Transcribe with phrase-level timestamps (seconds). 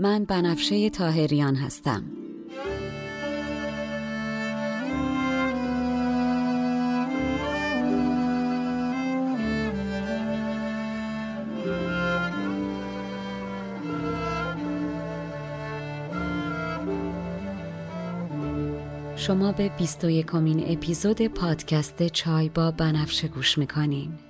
[0.00, 2.04] من بنفشه تاهریان هستم.
[19.16, 24.29] شما به 21 کمین اپیزود پادکست چای با بنفشه گوش می‌کنین.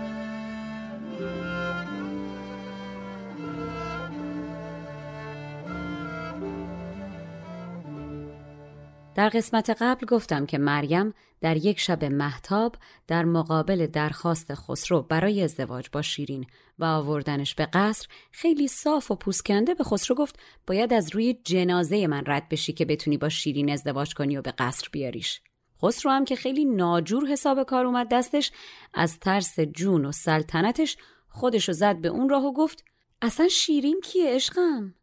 [9.15, 12.75] در قسمت قبل گفتم که مریم در یک شب محتاب
[13.07, 16.45] در مقابل درخواست خسرو برای ازدواج با شیرین
[16.79, 22.07] و آوردنش به قصر خیلی صاف و پوسکنده به خسرو گفت باید از روی جنازه
[22.07, 25.41] من رد بشی که بتونی با شیرین ازدواج کنی و به قصر بیاریش.
[25.83, 28.51] خسرو هم که خیلی ناجور حساب کار اومد دستش
[28.93, 30.97] از ترس جون و سلطنتش
[31.29, 32.85] خودشو زد به اون راه و گفت
[33.21, 34.93] اصلا شیرین کیه عشقم؟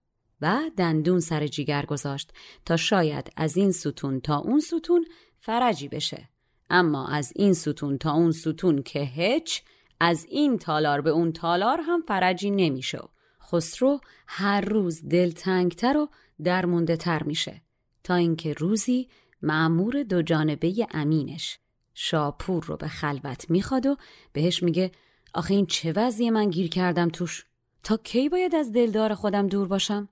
[0.40, 2.32] و دندون سر جیگر گذاشت
[2.64, 5.06] تا شاید از این ستون تا اون ستون
[5.38, 6.28] فرجی بشه.
[6.70, 9.62] اما از این ستون تا اون ستون که هیچ
[10.00, 12.98] از این تالار به اون تالار هم فرجی نمیشه.
[13.42, 16.08] خسرو هر روز دلتنگتر و
[16.44, 17.62] درمونده تر میشه.
[18.04, 19.08] تا اینکه روزی
[19.42, 21.58] معمور دو جانبه امینش
[21.94, 23.96] شاپور رو به خلوت می‌خواد و
[24.32, 24.92] بهش میگه
[25.34, 27.44] آخه این چه وضعی من گیر کردم توش؟
[27.82, 30.08] تا کی باید از دلدار خودم دور باشم؟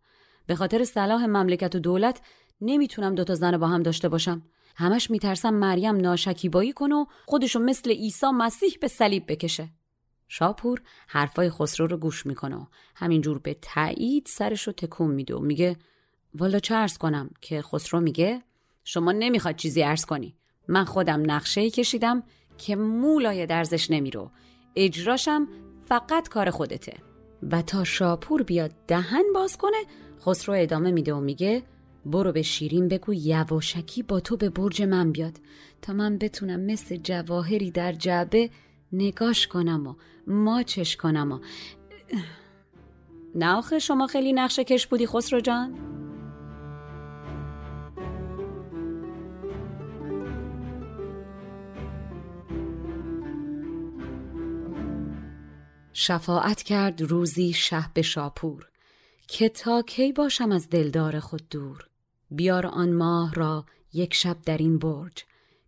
[0.47, 2.21] به خاطر صلاح مملکت و دولت
[2.61, 4.43] نمی‌تونم دوتا زن با هم داشته باشم.
[4.77, 9.69] همش میترسم مریم ناشکیبایی کنه و خودشو مثل عیسی مسیح به صلیب بکشه.
[10.29, 12.65] شاپور حرفای خسرو رو گوش می‌کنه و
[12.95, 15.77] همینجور به تایید سرشو تکون میده و میگه
[16.34, 18.43] والا چه ارز کنم؟ که خسرو میگه
[18.84, 20.37] شما نمی‌خواد چیزی ارز کنی.
[20.69, 22.23] من خودم نقشه کشیدم
[22.59, 24.31] که مولای درزش نمیرو
[24.77, 25.49] اجراشم
[25.84, 26.97] فقط کار خودته.
[27.43, 29.84] و تا شاپور بیاد دهن باز کنه
[30.21, 31.62] خسرو ادامه میده و میگه
[32.06, 35.41] برو به شیرین بگو یواشکی با تو به برج من بیاد
[35.82, 38.50] تا من بتونم مثل جواهری در جعبه
[38.93, 39.94] نگاش کنم و
[40.27, 41.38] ماچش کنم و
[43.34, 45.75] نه آخه شما خیلی نقشه کش بودی خسرو جان؟
[55.92, 58.68] شفاعت کرد روزی شه به شاپور
[59.27, 61.89] که تا کی باشم از دلدار خود دور؟
[62.31, 65.25] بیار آن ماه را یک شب در این برج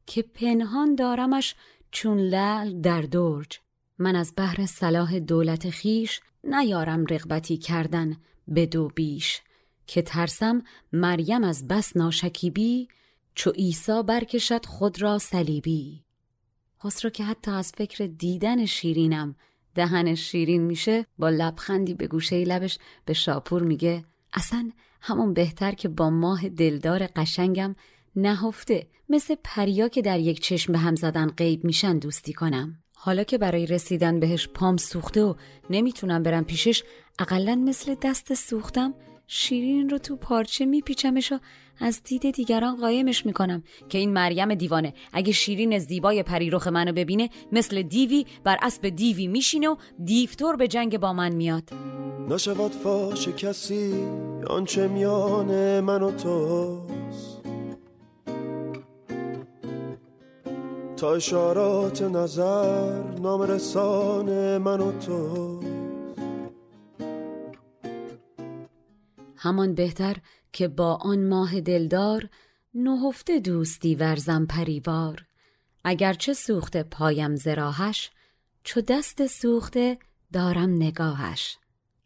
[0.06, 1.54] که پنهان دارمش
[1.90, 3.58] چون لعل در درج.
[3.98, 8.16] من از بحر صلاح دولت خیش نیارم رغبتی کردن
[8.48, 9.40] به دو بیش
[9.86, 10.62] که ترسم
[10.92, 12.88] مریم از بس ناشکیبی
[13.34, 16.04] چو عیسی برکشد خود را صلیبی.
[16.84, 19.36] خسرو که حتی از فکر دیدن شیرینم
[19.74, 24.70] دهنش شیرین میشه با لبخندی به گوشه لبش به شاپور میگه اصلا
[25.00, 27.74] همون بهتر که با ماه دلدار قشنگم
[28.16, 32.78] نهفته مثل پریا که در یک چشم به هم زدن غیب میشن دوستی کنم.
[32.94, 35.34] حالا که برای رسیدن بهش پام سوخته و
[35.70, 36.82] نمی‌تونم برم پیشش
[37.18, 38.94] اقلا مثل دست سوختم
[39.26, 41.38] شیرین رو تو پارچه میپیچمش و
[41.80, 44.94] از دید دیگران قایمش می‌کنم که این مریم دیوانه.
[45.12, 50.68] اگه شیرین زیبای پریرخ منو ببینه مثل دیوی بر اسب دیوی میشینه و دیفتور به
[50.68, 51.70] جنگ با من میاد.
[52.30, 53.94] نشود فاش کسی
[54.46, 57.42] آنچه میان من و توست.
[60.96, 65.60] تا اشارات نظر نام رسان من و تو
[69.36, 70.16] همان بهتر
[70.52, 72.28] که با آن ماه دلدار
[72.74, 75.24] نهفته دوستی ورزم پریوار.
[75.84, 78.10] اگرچه سوخته پایم زراحش
[78.64, 79.98] چو دست سوخته
[80.32, 81.56] دارم نگاهش.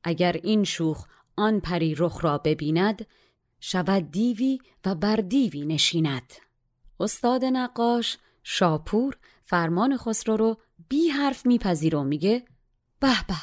[0.04, 1.06] اگر این شوخ
[1.36, 3.06] آن پری رخ را ببیند
[3.60, 6.32] شود دیوی و بر دیوی نشیند.
[7.00, 10.56] استاد نقاش شاپور فرمان خسرو رو
[10.88, 12.44] بی حرف میپذیره و میگه
[13.00, 13.34] به به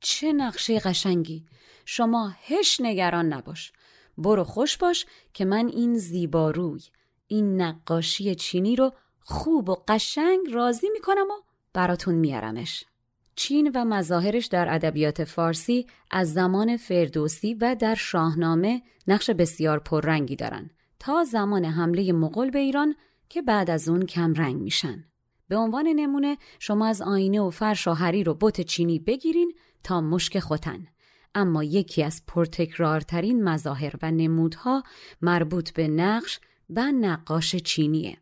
[0.00, 1.46] چه نقشه قشنگی!
[1.84, 3.72] شما هش نگران نباش!
[4.20, 6.82] برو خوش باش که من این زیباروی
[7.26, 12.84] این نقاشی چینی رو خوب و قشنگ راضی می‌کنم و براتون میارمش
[13.34, 20.36] چین و مظاهرش در ادبیات فارسی از زمان فردوسی و در شاهنامه نقش بسیار پررنگی
[20.36, 22.94] دارن تا زمان حمله مغول به ایران
[23.28, 25.04] که بعد از اون کم رنگ میشن.
[25.48, 29.52] به عنوان نمونه شما از آینه و فرش و حریر و بت چینی بگیرین
[29.84, 30.86] تا مشک خوتن.
[31.34, 34.82] اما یکی از پرتکرارترین مظاهر و نمودها
[35.22, 36.40] مربوط به نقش
[36.70, 38.18] و نقاش چینیه.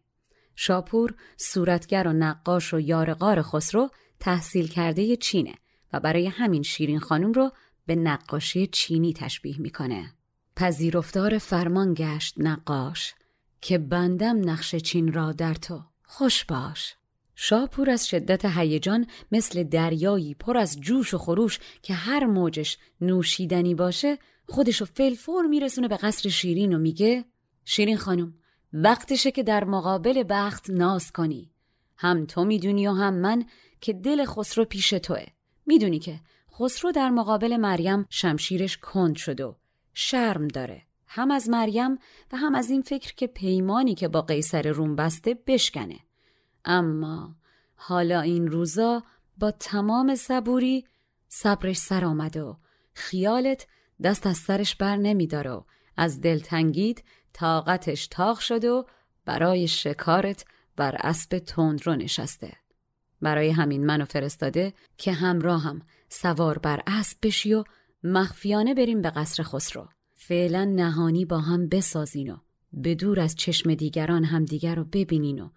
[0.56, 3.90] شاپور صورتگر و نقاش و یارقار خسرو
[4.20, 5.54] تحصیل کرده چینه
[5.92, 7.52] و برای همین شیرین خانم رو
[7.86, 10.12] به نقاشی چینی تشبیه می‌کنه.
[10.56, 13.14] پذیرفتار فرمان گشت نقاش
[13.60, 16.97] که بندم نقش چین را در تو خوش باش
[17.40, 23.74] شاپور از شدت هیجان مثل دریایی پر از جوش و خروش که هر موجش نوشیدنی
[23.74, 24.18] باشه
[24.48, 27.24] خودشو فلفور میرسونه به قصر شیرین و میگه
[27.64, 28.34] شیرین خانم
[28.72, 31.50] وقتشه که در مقابل بخت ناز کنی.
[31.96, 33.44] هم تو می‌دونی و هم من
[33.80, 35.26] که دل خسرو پیش توه.
[35.66, 36.20] می‌دونی که
[36.58, 39.54] خسرو در مقابل مریم شمشیرش کند شده و
[39.94, 40.82] شرم داره.
[41.06, 41.94] هم از مریم
[42.32, 46.07] و هم از این فکر که پیمانی که با قیصر روم بسته بشکنه.
[46.68, 47.36] اما
[47.76, 49.02] حالا این روزا
[49.38, 50.84] با تمام صبوری
[51.28, 52.54] صبرش سر آمده و
[52.94, 53.66] خیالت
[54.02, 55.62] دست از سرش بر نمیداره و
[55.96, 58.84] از دلتنگید طاقتش تاق شده و
[59.24, 60.44] برای شکارت
[60.76, 62.52] بر اسب تند رو نشسته.
[63.22, 67.64] برای همین منو فرستاده که همراه هم سوار بر اسب بشی و
[68.04, 69.88] مخفیانه بریم به قصر خسرو.
[70.12, 72.36] فعلا نهانی با هم بسازین و
[72.72, 75.48] به دور از چشم دیگران هم دیگر رو ببینین و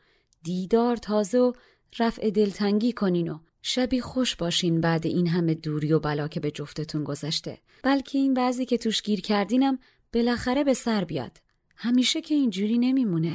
[0.43, 1.53] دیدار تازه و
[1.99, 6.51] رفع دلتنگی کنین و شبی خوش باشین بعد این همه دوری و بلا که به
[6.51, 7.57] جفتتون گذشته.
[7.83, 9.79] بلکه این بعضی که توش گیر کردینم
[10.13, 11.37] بالاخره به سر بیاد.
[11.75, 13.33] همیشه که اینجوری نمیمونه.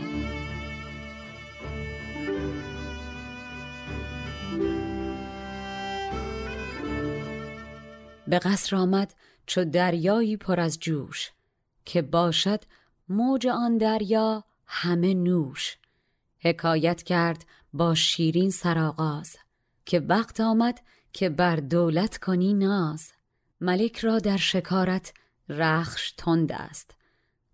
[8.28, 9.14] به قصر آمد
[9.46, 11.30] چو دریایی پر از جوش
[11.84, 12.64] که باشد
[13.08, 15.76] موج آن دریا همه نوش.
[16.46, 19.36] حکایت کرد با شیرین سرآغاز
[19.86, 20.80] که وقت آمد
[21.12, 23.12] که بر دولت کنی ناز.
[23.60, 25.12] ملک را در شکارت
[25.48, 26.90] رخش تند است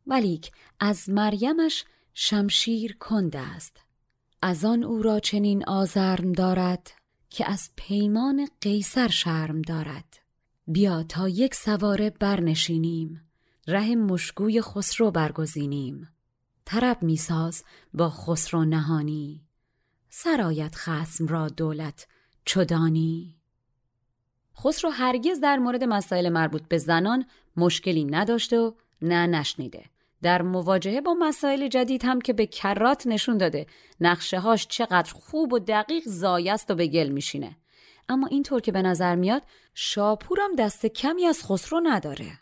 [0.06, 1.84] ولیک از مریمش
[2.14, 3.76] شمشیر کند است.
[4.42, 6.90] از آن او را چنین آزرم دارد
[7.30, 10.18] که از پیمان قیصر شرم دارد.
[10.66, 13.28] بیا تا یک سواره برنشینیم
[13.66, 16.08] ره مشگوی خسرو برگزینیم.
[16.64, 17.64] طرب میساز
[17.94, 19.40] با خسرو نهانی.
[20.08, 22.06] سرایت خسم را دولت
[22.44, 23.36] چدانی
[24.60, 27.26] خسرو هرگز در مورد مسائل مربوط به زنان
[27.56, 29.84] مشکلی نداشته و نه نشنیده.
[30.22, 33.66] در مواجهه با مسائل جدید هم که به کرات نشون داده
[34.00, 37.56] نقشه هاش چقدر خوب و دقیق زایست و به گل میشینه.
[38.08, 39.42] اما اینطور که به نظر میاد
[39.74, 42.32] شاپورم دست کمی از خسرو نداره.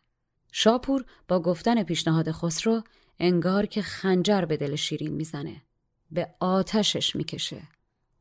[0.52, 2.82] شاپور با گفتن پیشنهاد خسرو
[3.20, 5.62] انگار که خنجر به دل شیرین می‌زنه.
[6.10, 7.62] به آتشش می‌کشه.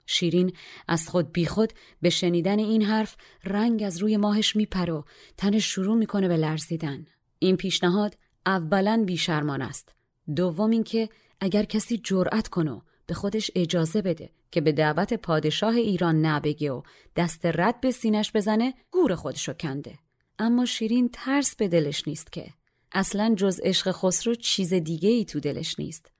[0.05, 0.53] شیرین
[0.87, 5.03] از خود بیخود به شنیدن این حرف رنگ از روی ماهش میپره و
[5.37, 7.05] تنش شروع می‌کنه به لرزیدن.
[7.39, 9.95] این پیشنهاد اولا بیشرمان است.
[10.35, 16.25] دوم اینکه اگر کسی جرأت کنه به خودش اجازه بده که به دعوت پادشاه ایران
[16.25, 16.81] نبگه و
[17.15, 19.99] دست رد به سینش بزنه گور خودشو کنده.
[20.39, 22.53] اما شیرین ترس به دلش نیست که
[22.91, 26.11] اصلا جز عشق خسرو چیز دیگه ای تو دلش نیست.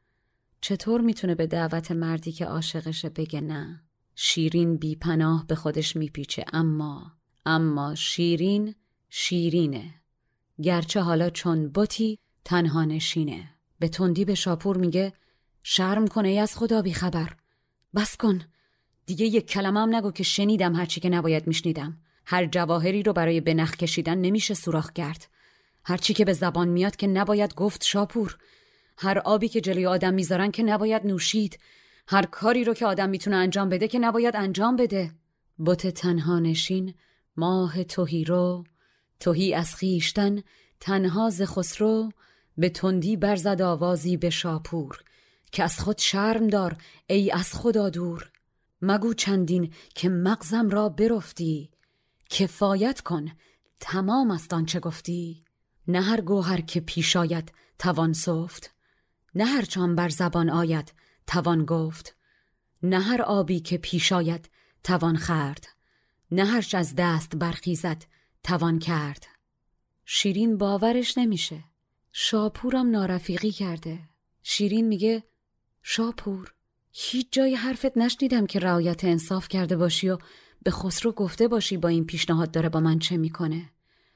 [0.62, 3.84] چطور می‌تونه به دعوت مردی که عاشقشه بگه نه؟
[4.16, 7.12] شیرین بی پناه به خودش میپیچه اما
[7.46, 8.76] اما شیرین
[9.10, 9.94] شیرینه.
[10.62, 13.50] گرچه حالا چون بوتی تنها نشینه.
[13.80, 15.14] به تندی به شاپور میگه
[15.64, 17.36] شرم کنه ای از خدا بی خبر
[17.96, 18.42] بس کن.
[19.06, 21.98] دیگه یک کلمه هم نگو که شنیدم هرچی که نباید میشنیدم.
[22.26, 25.30] هر جواهری رو برای بنخ کشیدن نمیشه سوراخ کرد.
[25.84, 28.38] هرچی که به زبان میاد که نباید گفت شاپور.
[28.98, 31.60] هر آبی که جلوی آدم می‌ذارن که نباید نوشید.
[32.08, 35.12] هر کاری رو که آدم می‌تونه انجام بده که نباید انجام بده.
[35.66, 36.94] بت تنها نشین
[37.38, 38.64] ماه توهی رو.
[39.20, 40.44] توهی از خیشتن
[40.80, 42.10] تنها ز خسرو.
[42.58, 45.04] به تندی برزد آوازی به شاپور.
[45.52, 48.32] که از خود شرم دار ای از خدا دور.
[48.82, 51.72] مگو چندین که مغزم را برفتی.
[52.30, 53.26] کفایت کن
[53.80, 55.44] تمام است آنچه گفتی.
[55.90, 58.74] نه هر گوهر که پیش آید توان سفت
[59.36, 60.94] نه هر چان بر زبان آید
[61.28, 62.16] توان گفت
[62.84, 64.50] نه هر آبی که پیش آید
[64.84, 65.68] توان خرد
[66.32, 68.04] نه هرچ از دست برخیزد
[68.44, 69.26] توان کرد.
[70.06, 71.64] شیرین باورش نمیشه.
[72.12, 74.00] شاپورم نارفیقی کرده.
[74.44, 75.24] شیرین میگه
[75.84, 76.54] شاپور
[76.92, 80.18] هیچ جای حرفت نشنیدم که رعایت انصاف کرده باشی و
[80.64, 83.70] به خسرو گفته باشی با این پیشنهاد داره با من چه می‌کنه.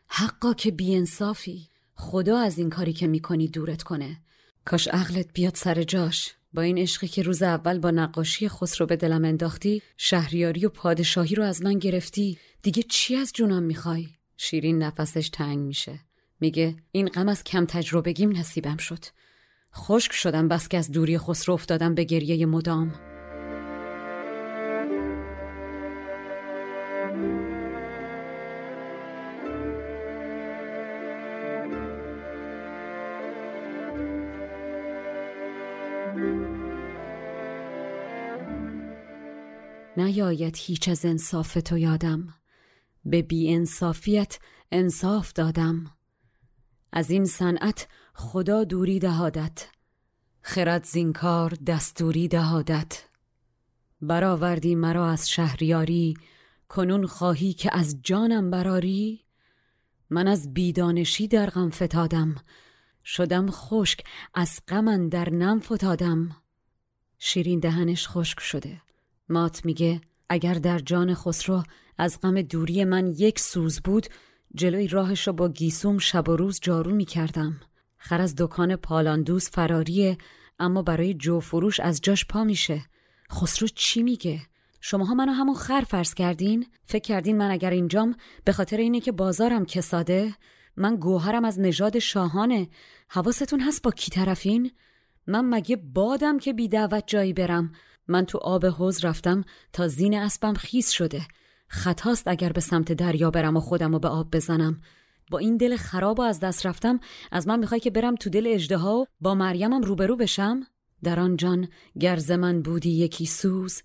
[0.08, 1.70] حقا که بیانصافی.
[1.96, 4.18] خدا از این کاری که می‌کنی دورت کنه.
[4.66, 6.34] کاش عقلت بیاد سر جاش.
[6.54, 11.36] با این عشقی که روز اول با نقاشی خسرو به دلم انداختی شهریاری و پادشاهی
[11.36, 12.38] رو از من گرفتی.
[12.62, 14.08] دیگه چی از جونم می‌خوای؟
[14.38, 16.00] شیرین نفسش تنگ میشه.
[16.40, 19.06] میگه این غم از کم تجربگیم نصیبم شد.
[19.76, 23.13] خشک شدم بس که از دوری خسرو افتادم به گریه مدام.
[40.04, 42.34] نیاید هیچ از انصاف تو یادم.
[43.06, 44.40] به بی انصافیت
[44.72, 45.92] انصاف دادم.
[46.92, 49.68] از این صنعت خدا دوری دهادت.
[50.42, 53.04] خرد زینکار دستوری دهادت.
[54.02, 56.14] برآوردی مرا از شهریاری
[56.70, 59.26] کنون خواهی که از جانم براری
[60.10, 62.36] من از بیدانشی در غم فتادم.
[63.06, 66.36] شدم خشک از غم در نم فتادم.
[67.18, 68.83] شیرین دهنش خشک شده.
[69.30, 71.64] مات میگه اگر در جان خسرو
[71.98, 74.08] از غم دوری من یک سوز بود
[74.56, 77.60] جلوی راهش را با گیسوم شب و روز جارو می‌کردم.
[77.98, 80.18] خر از دکان پالاندوز فراریه
[80.60, 82.86] اما برای جو فروش از جاش پا میشه.
[83.32, 84.42] خسرو چی میگه؟
[84.82, 88.16] شماها منو همون خر فرض کردین؟ فکر کردین من اگر اینجام
[88.46, 90.34] به خاطر اینه که بازارم کساده
[90.78, 92.70] من گوهرم از نژاد شاهانه.
[93.10, 94.72] حواستون هست با کی طرفین؟
[95.28, 97.72] من مگه بادم که بی دعوت جایی برم؟
[98.08, 99.44] من تو آب حوز رفتم
[99.74, 101.22] تا زین اسبم خیس شده.
[101.68, 104.82] خطاست اگر به سمت دریا برم و خودم رو به آب بزنم.
[105.32, 107.00] با این دل خراب و از دست رفتم
[107.32, 110.60] از من می‌خوای که برم تو دل اجده و با مریمم روبرو بشم؟
[111.04, 111.68] در آن جان
[112.00, 113.82] گرز من بودی یکی سوز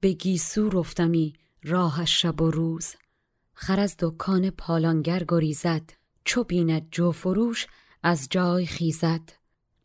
[0.00, 2.94] به گیسو رفتمی راه شب و روز.
[3.54, 5.90] خر از دکان پالانگر گریزد
[6.24, 7.66] چو بیند جو فروش
[8.02, 9.30] از جای خیزد.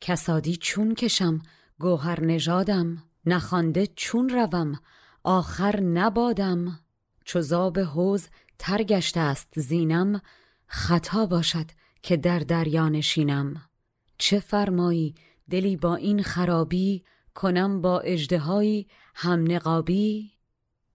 [0.01, 1.39] کسادی چون کشم
[1.79, 3.03] گوهر نژادم.
[3.27, 4.79] نخوانده چون روم
[5.23, 6.79] آخر نبادم.
[7.25, 8.27] چو زاب حوز
[8.59, 10.21] تر است زینم
[10.67, 11.65] خطا باشد
[12.01, 13.61] که در دریا نشینم.
[14.17, 15.15] چه فرمایی
[15.49, 17.03] دلی با این خرابی
[17.35, 20.31] کنم با اجدهایی هم نقابی؟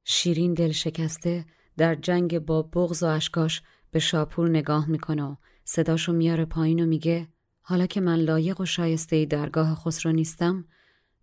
[0.04, 1.44] شیرین دل شکسته
[1.76, 6.86] در جنگ با بغز و اشکاش به شاپور نگاه می‌کنه و صداشو میاره پایین و
[6.86, 7.28] میگه
[7.60, 10.64] حالا که من لایق و شایسته درگاه خسرو نیستم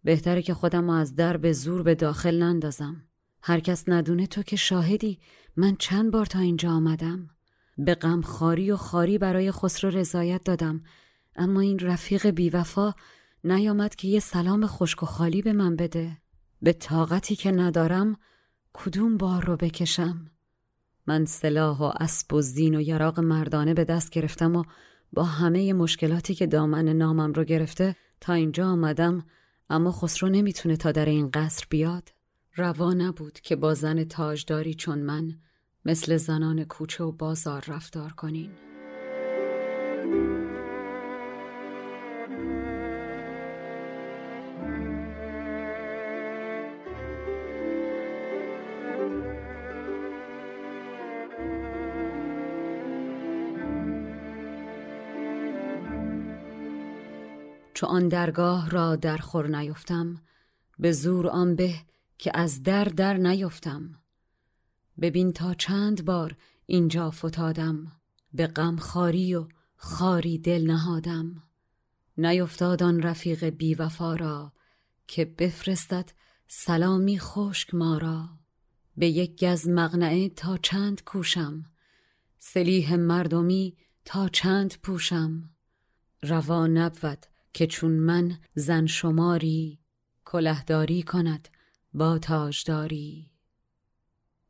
[0.03, 3.03] بهتره که خودم از در به زور به داخل نندازم.
[3.41, 5.19] هر کس ندونه تو که شاهدی.
[5.55, 7.29] من چند بار تا اینجا آمدم.
[7.77, 10.83] به غم خاری و خاری برای خسرو رضایت دادم.
[11.35, 12.93] اما این رفیق بیوفا
[13.43, 16.17] نیامد که یه سلام خشک و خالی به من بده.
[16.61, 18.17] به طاقتی که ندارم
[18.73, 20.31] کدوم بار رو بکشم؟
[21.07, 24.63] من سلاح و اسب و زین و یراق مردانه به دست گرفتم و
[25.13, 29.23] با همه مشکلاتی که دامن نامم رو گرفته تا اینجا آمدم
[29.69, 32.09] اما خسرو نمی‌تونه تا در این قصر بیاد.
[32.55, 35.39] روا نبود که با زن تاجداری چون من
[35.85, 38.51] مثل زنان کوچه و بازار رفتار کنین.
[57.79, 60.21] چو آن درگاه را در خور نیفتم
[60.79, 61.75] به زور آن به
[62.17, 64.01] که از در در نیفتم.
[65.01, 67.91] ببین تا چند بار اینجا فتادم
[68.33, 71.43] به غم خاری و خاری دل نهادم.
[72.17, 74.53] نیفتاد آن رفیق بی وفا را
[75.07, 76.11] که بفرستد
[76.47, 78.29] سلامی خشک ما را.
[78.97, 81.65] به یک گز مغنعه تا چند کوشم
[82.39, 85.49] سلیح مردمی تا چند پوشم.
[86.23, 89.79] روا نبود که چون من زن شماری
[90.25, 91.47] کلهداری کند
[91.93, 93.31] با تاجداری.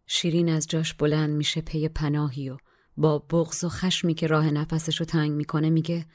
[0.07, 2.57] شیرین از جاش بلند میشه پی پناهی و
[2.97, 6.05] با بغض و خشمی که راه نفسشو تنگ می‌کنه میگه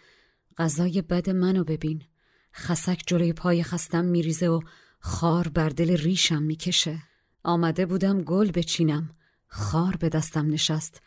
[0.59, 2.03] غذای بد منو ببین.
[2.55, 4.61] خسک جلوی پای خستم میریزه و
[4.99, 7.03] خار بر دل ریشم می‌کشه.
[7.43, 9.17] آمده بودم گل بچینم.
[9.47, 11.03] خار به دستم نشست.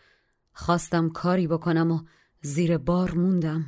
[0.53, 2.00] خواستم کاری بکنم و
[2.41, 3.65] زیر بار موندم.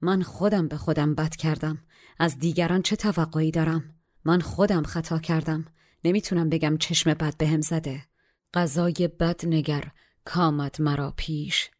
[0.00, 1.78] من خودم به خودم بد کردم.
[2.18, 5.64] از دیگران چه توقعی دارم؟ من خودم خطا کردم.
[6.04, 8.06] نمی‌تونم بگم چشم بد بهم زده.
[8.54, 9.92] غذای بد نگر
[10.24, 11.70] کامد مرا پیش.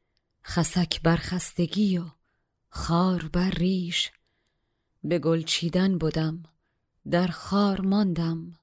[0.44, 2.04] خسک بر خستگی و
[2.68, 4.10] خار بر ریش.
[5.04, 6.42] به گل چیدن بودم
[7.10, 8.58] در خار ماندم.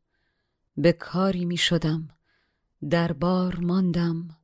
[0.77, 2.07] به کاری می شدم.
[2.89, 4.37] در بار ماندم.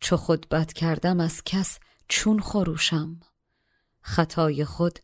[0.00, 3.20] چو خود بد کردم از کس چون خروشم.
[4.08, 4.98] خطای خود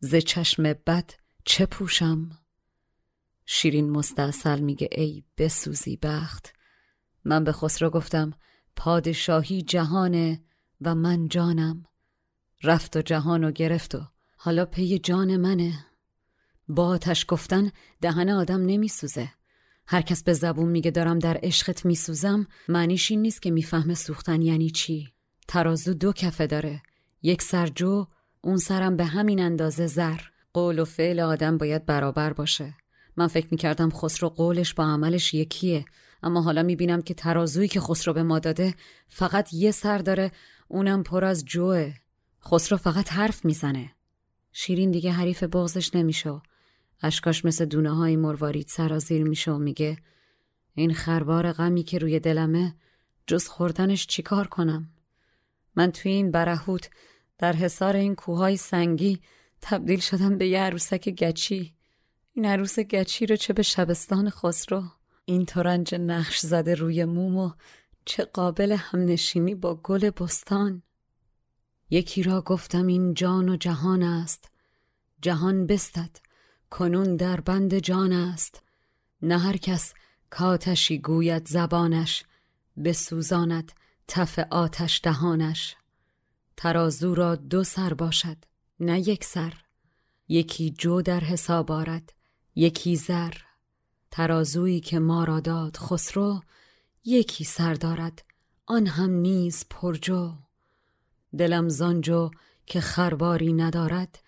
[0.00, 1.10] ز چشم بد
[1.44, 2.30] چه پوشم؟
[3.46, 6.52] شیرین مستاصل میگه ای بسوزی بخت.
[7.24, 8.32] من به خسرو گفتم
[8.76, 10.42] پادشاهی جهانه
[10.80, 11.84] و من جانم.
[12.62, 14.00] رفت و جهان و گرفت و
[14.36, 15.86] حالا پی جان منه.
[16.68, 19.32] با آتش گفتن دهن آدم نمیسوزه.
[19.86, 24.42] هر کس به زبون میگه دارم در عشقت میسوزم معنیش این نیست که می‌فهمه سوختن
[24.42, 25.12] یعنی چی.
[25.48, 26.82] ترازو دو کفه داره.
[27.22, 28.04] یک سر جو
[28.40, 30.20] اون سرم به همین اندازه زر.
[30.52, 32.74] قول و فعل آدم باید برابر باشه.
[33.16, 35.84] من فکر می‌کردم خسرو قولش با عملش یکیه.
[36.22, 38.74] اما حالا می‌بینم که ترازویی که خسرو به ما داده
[39.08, 40.32] فقط یه سر داره
[40.68, 41.94] اونم پر از جوه.
[42.44, 43.92] خسرو فقط حرف می‌زنه.
[44.52, 46.40] شیرین دیگه حریف بغزش نمیشه
[47.02, 49.96] اشکاش مثل دونه های مروارید سرازیر میشه و میگه
[50.74, 52.74] این خربار غمی که روی دلمه
[53.26, 54.88] جز خوردنش چیکار کنم؟
[55.76, 56.90] من توی این برهوت
[57.38, 59.20] در حصار این کوههای سنگی
[59.62, 61.74] تبدیل شدم به یه عروسک گچی.
[62.32, 64.82] این عروس گچی رو چه به شبستان خسرو؟
[65.24, 67.50] این ترنج نقش زده روی موم و
[68.04, 70.82] چه قابل همنشینی با گل بستان.
[71.90, 74.50] یکی را گفتم این جان و جهان است.
[75.22, 76.16] جهان بستد
[76.70, 78.62] کنون در بند جان است.
[79.22, 79.94] نه هر کس
[80.30, 82.24] کاتشی گوید زبانش
[82.84, 83.72] بسوزاند
[84.08, 85.76] تف آتش دهانش.
[86.60, 88.36] ترازو را دو سر باشد
[88.80, 89.54] نه یک سر.
[90.28, 92.12] یکی جو در حساب آرد
[92.54, 93.32] یکی زر.
[94.10, 96.40] ترازویی که ما را داد خسرو
[97.04, 98.24] یکی سر دارد
[98.66, 100.32] آن هم نیز پرجو
[101.38, 102.30] دلم زانجو
[102.66, 104.18] که خرباری ندارد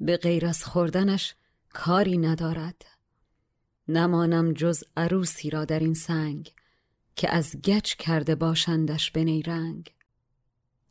[0.00, 1.34] به غیر از خوردنش
[1.72, 2.84] کاری ندارد.
[3.88, 6.52] نمانم جز عروسی را در این سنگ
[7.16, 9.95] که از گچ کرده باشندش به نیرنگ.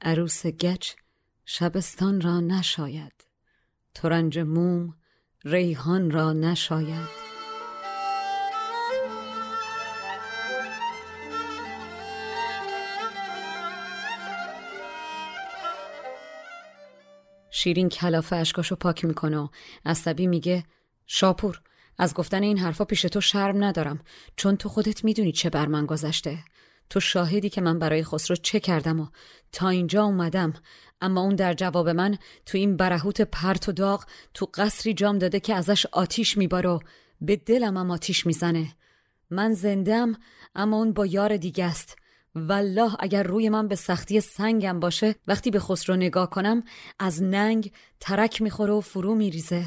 [0.01, 0.93] عروس گچ
[1.45, 3.25] شبستان را نشاید
[3.93, 4.95] ترنج موم
[5.45, 7.25] ریحان را نشاید.
[17.51, 19.47] شیرین کلافه اشکاشو پاک می‌کنه و
[19.86, 20.63] عصبی میگه
[21.05, 21.62] شاپور
[21.97, 23.99] از گفتن این حرفا پیش تو شرم ندارم
[24.36, 26.43] چون تو خودت می‌دونی چه بر من گذشته.
[26.89, 29.08] تو شاهدی که من برای خسرو چه کردم و
[29.52, 30.54] تا اینجا اومدم.
[31.02, 35.39] اما اون در جواب من تو این برهوت پرت و داغ تو قصری جام داده
[35.39, 36.80] که ازش آتیش میباره و
[37.21, 38.76] به دلم هم آتیش می‌زنه.
[39.30, 40.15] من زندم
[40.56, 41.95] اما اون با یار دیگه است.
[42.36, 46.63] والله اگر روی من به سختی سنگم باشه وقتی به خسرو نگاه کنم
[47.00, 49.65] از ننگ ترک می‌خوره و فرو میریزه.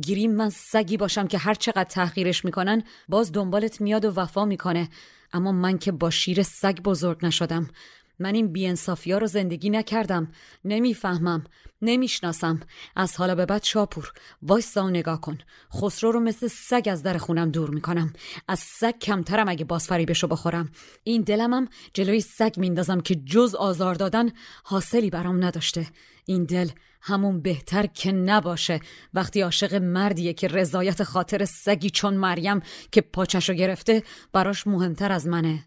[0.00, 4.88] گیریم من سگی باشم که هر چقدر تحقیرش می‌کنن باز دنبالت میاد و وفا می‌کنه.
[5.32, 7.70] اما من که با شیر سگ بزرگ نشدم.
[8.18, 10.32] من این بیانصافی ها رو زندگی نکردم.
[10.64, 11.44] نمی‌فهمم
[11.82, 12.60] نمی‌شناسم.
[12.96, 15.38] از حالا به بعد شاپور وایستا و نگاه کن.
[15.74, 18.12] خسرو رو مثل سگ از در خونم دور می‌کنم.
[18.48, 20.70] از سگ کمترم اگه باز فریبشو بخورم.
[21.04, 24.30] این دلمم جلوی سگ میندازم که جز آزار دادن
[24.64, 25.86] حاصلی برام نداشته.
[26.26, 26.68] این دل
[27.00, 28.80] همون بهتر که نباشه.
[29.14, 32.60] وقتی عاشق مردیه که رضایت خاطر سگی چون مریم
[32.92, 35.64] که پاچشو گرفته براش مهمتر از منه.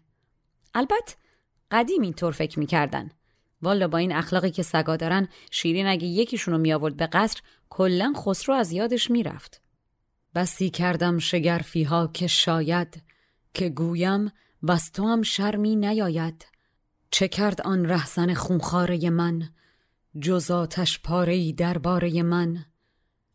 [0.74, 1.14] البته
[1.70, 3.10] قدیم اینطور فکر می‌کردن.
[3.62, 8.12] والا با این اخلاقی که سگا دارن شیرین اگه یکیشونو می آورد به قصر کلا
[8.16, 9.60] خسرو از یادش می‌رفت.
[10.34, 13.02] بسی کردم شگرفی ها که شاید
[13.54, 16.46] که گویم وز تو هم شرمی نیاید.
[17.10, 19.48] چه کرد آن رهزن خونخاره من؟
[20.18, 22.64] جز آتش پاره درباره من.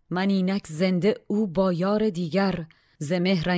[0.09, 2.65] من اینک زنده او با یار دیگر
[2.99, 3.49] ز مهر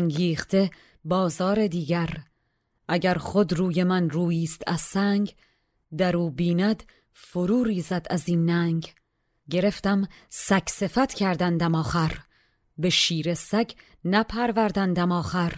[1.04, 2.10] بازار دیگر.
[2.88, 5.36] اگر خود روی من رویست از سنگ
[5.98, 8.94] در او بیند فرو ریزد از این ننگ.
[9.50, 12.18] گرفتم سگ صفت کردندم آخر
[12.78, 13.72] به شیر سگ
[14.06, 15.54] نپروردندم آخر.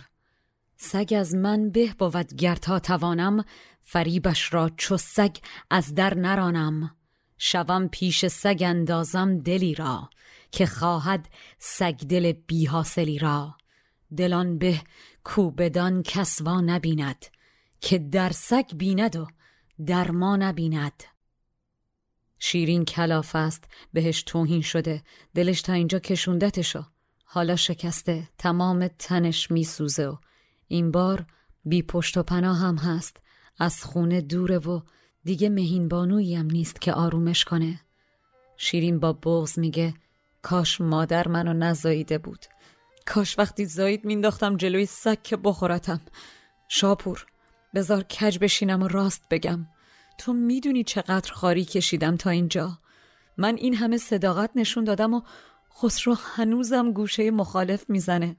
[0.77, 3.45] سگ از من به بود گر تا توانم
[3.81, 5.37] فریبش را چو سگ
[5.69, 6.98] از در نرانم.
[7.41, 10.09] شوم پیش سگ اندازم دلی را
[10.51, 13.55] که خواهد سگ دل بی حاصلی را.
[14.17, 14.81] دلان به
[15.23, 17.25] کو بدان کس وا نبیند
[17.81, 19.27] که در سگ بیند و
[19.85, 21.03] در ما نبیند.
[22.39, 25.03] شیرین کلاف است بهش توهین شده.
[25.35, 26.83] دلش تا اینجا کشوندتشو
[27.23, 28.29] حالا شکسته.
[28.37, 30.17] تمام تنش میسوزه و
[30.67, 31.25] این بار
[31.65, 33.17] بی پشت و پناه هم هست.
[33.59, 34.81] از خونه دوره و
[35.29, 37.79] دیگه مهین بانویی هم نیست که آرومش کنه.
[38.57, 39.93] شیرین با بغز میگه
[40.41, 42.45] کاش مادر منو نزاییده بود.
[43.05, 46.01] کاش وقتی زایید مینداختم جلوی سگ که بخورتم.
[46.67, 47.25] شاپور
[47.75, 49.67] بزار کج بشینم و راست بگم.
[50.17, 52.79] تو می‌دونی چقدر خاری کشیدم تا اینجا.
[53.37, 55.21] من این همه صداقت نشون دادم و
[55.81, 58.35] خسرو هنوزم گوشه مخالف می‌زنه.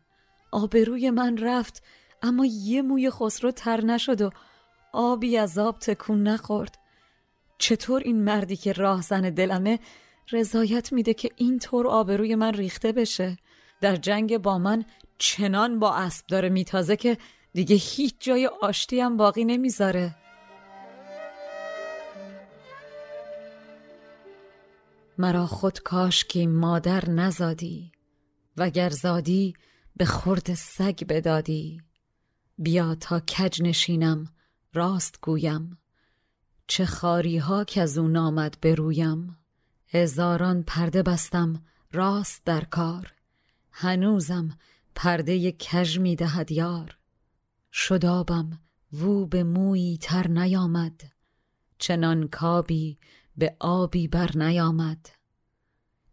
[0.52, 1.82] آبروی من رفت
[2.22, 4.30] اما یه موی خسرو تر نشد و
[4.92, 6.79] آبی از آب تکون نخورد.
[7.60, 9.78] چطور این مردی که راه زن دلمه
[10.32, 13.36] رضایت میده که اینطور آبروی من ریخته بشه؟
[13.80, 14.84] در جنگ با من
[15.18, 17.18] چنان با اسب داره میتازه که
[17.52, 20.16] دیگه هیچ جای آشتی هم باقی نمی‌ذاره.
[25.18, 27.92] مرا خود کاش که مادر نزادی
[28.56, 29.54] وگر زادی
[29.96, 31.80] به خورد سگ بدادی.
[32.58, 34.24] بیا تا کج نشینم
[34.74, 35.79] راست گویم.
[36.70, 39.36] چه خاری ها که از اون آمد برویم
[39.88, 43.14] هزاران پرده بستم راست در کار
[43.72, 44.58] هنوزم
[44.94, 46.98] پرده کژ می دهد یار.
[47.72, 48.60] شدابم
[48.92, 51.00] وو به مویی تر نیامد
[51.78, 52.98] چنان کابی
[53.36, 55.08] به آبی بر نیامد.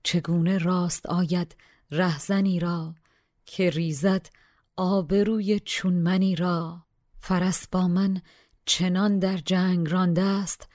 [0.03, 1.55] چگونه راست آید
[1.91, 2.95] رهزنی را
[3.45, 4.27] که ریزد
[4.77, 6.83] آبروی چون منی را؟
[7.19, 8.21] فرس با من
[8.67, 10.67] چنان در جنگ رانده است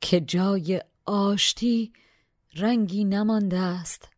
[0.00, 1.92] که جای آشتی
[2.54, 4.08] رنگی نمانده است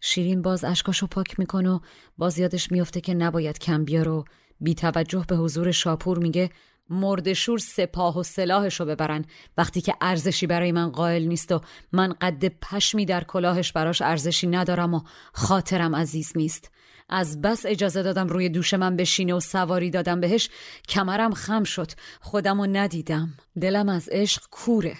[0.00, 1.78] شیرین باز اشکاشو پاک می‌کنه و
[2.18, 4.24] باز یادش میفته که نباید کم بیار و
[4.60, 6.50] بی توجه به حضور شاپور میگه
[6.90, 9.24] مردشور سپاه و سلاحشو ببرن.
[9.58, 11.60] وقتی که ارزشی برای من قائل نیست و
[11.92, 15.00] من قد پشمی در کلاهش براش ارزشی ندارم و
[15.32, 16.70] خاطرم عزیز نیست.
[17.10, 20.50] از بس اجازه دادم روی دوش من بشینه و سواری دادم بهش.
[20.88, 21.90] کمرم خم شد.
[22.20, 23.34] خودمو ندیدم.
[23.60, 24.96] دلم از عشق کوره.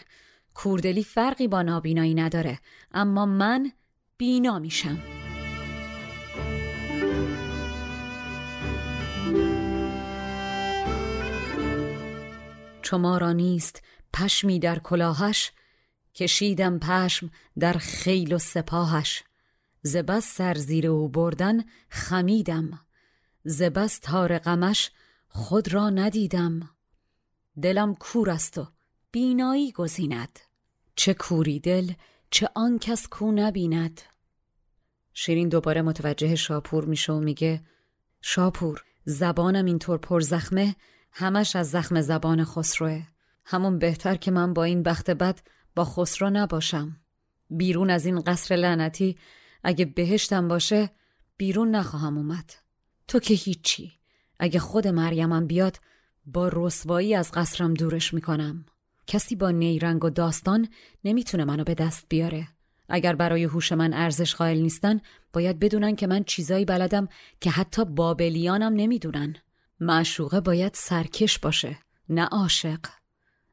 [0.54, 2.58] کوردلی فرقی با نابینایی نداره.
[2.92, 3.72] اما من
[4.16, 4.98] بینا میشم.
[12.82, 15.52] چو را نیست پشمی در کلاهش
[16.14, 19.22] کشیدم پشم در خیل و سپاهش.
[19.82, 22.80] زبس سر زیر او بردن خمیدم.
[23.44, 24.90] زبس تار غمش
[25.28, 26.70] خود را ندیدم.
[27.62, 28.66] دلم کور است و
[29.12, 30.38] بینایی گزیند.
[30.96, 31.92] چه کوری دل
[32.30, 34.00] چه آن کس کو نبیند.
[35.14, 37.62] شیرین دوباره متوجه شاپور میشه و میگه
[38.22, 40.76] شاپور زبانم اینطور پر زخمه
[41.12, 43.02] همش از زخم زبان خسروه.
[43.44, 45.40] همون بهتر که من با این بخت بد
[45.76, 46.96] با خسرو نباشم.
[47.50, 49.16] بیرون از این قصر لعنتی
[49.62, 50.90] اگه بهشتم باشه
[51.36, 52.52] بیرون نخواهم اومد.
[53.08, 53.92] تو که هیچی.
[54.38, 55.76] اگه خود مریمم بیاد
[56.26, 58.64] با رسوایی از قصرم دورش می‌کنم.
[59.06, 60.68] کسی با نیرنگ و داستان
[61.04, 62.48] نمی‌تونه منو به دست بیاره.
[62.88, 65.00] اگر برای هوش من ارزش قائل نیستن
[65.32, 67.08] باید بدونن که من چیزایی بلدم
[67.40, 69.36] که حتی بابلیانم نمی‌دونن.
[69.80, 72.80] معشوقه باید سرکش باشه نه عاشق.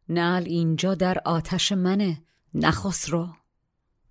[0.09, 2.21] نل اینجا در آتش منه
[2.53, 3.29] نه خسرو.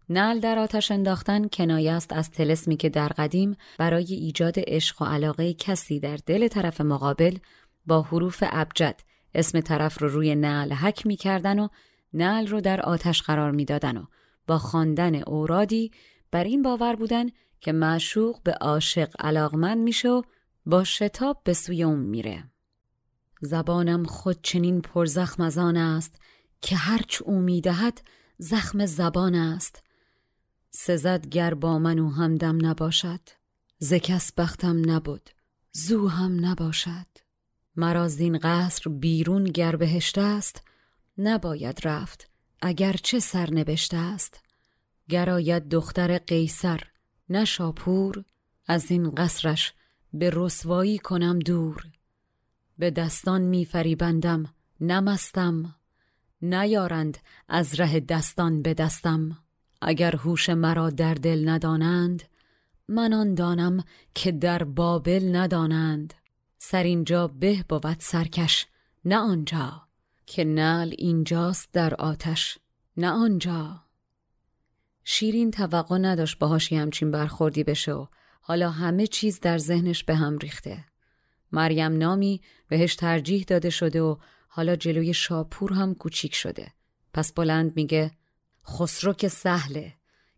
[0.09, 5.05] نل در آتش انداختن کنایه است از تلسمی که در قدیم برای ایجاد عشق و
[5.05, 7.39] علاقه کسی در دل طرف مقابل
[7.87, 9.01] با حروف ابجد
[9.35, 11.69] اسم طرف رو روی نعل حک می‌کردن و
[12.13, 14.05] نعل رو در آتش قرار می‌دادن و
[14.47, 15.91] با خواندن اورادی
[16.31, 17.27] بر این باور بودن
[17.61, 20.23] که معشوق به عاشق علاقمند میشه و
[20.67, 22.45] با شتاب به سوی اون میره.
[23.41, 26.21] زبانم خود چنین پرزخم از آن است
[26.61, 28.01] که هرچ او می‌دهد
[28.39, 29.86] زخم زبان است.
[30.79, 33.21] سزد گر با من و همدم نباشد
[33.79, 35.31] ز کس بختم نبود
[35.73, 37.07] زو هم نباشد.
[37.77, 40.63] مرا زین قصر بیرون گر بهشت است
[41.19, 42.31] نباید رفت
[42.63, 44.41] اگر چه سرنوشته است.
[45.09, 46.81] گراید دختر قیصر
[47.29, 48.25] نشاپور
[48.67, 49.75] از این قصرش
[50.13, 51.87] به رسوایی کنم دور.
[52.79, 55.75] به دستان میفریبندم نمستم
[56.43, 59.46] نیارند از ره دستان به دستم.
[59.83, 62.23] اگر هوش مرا در دل ندانند
[62.89, 63.85] من آن دانم
[64.15, 66.15] که در بابل ندانند.
[66.59, 68.67] سر اینجا به بود سرکش
[69.05, 69.83] نه آنجا.
[70.27, 72.59] که نل اینجاست در آتش
[72.97, 73.83] نه آنجا.
[75.05, 78.07] شیرین توقع نداشت باهاش همچین برخوردی بشه و
[78.41, 80.85] حالا همه چیز در ذهنش به هم ریخته.
[81.53, 84.17] مریم نامی بهش ترجیح داده شده و
[84.49, 86.73] حالا جلوی شاپور هم کوچیک شده.
[87.15, 88.11] پس بلند میگه
[88.69, 89.95] خسرو که سهله.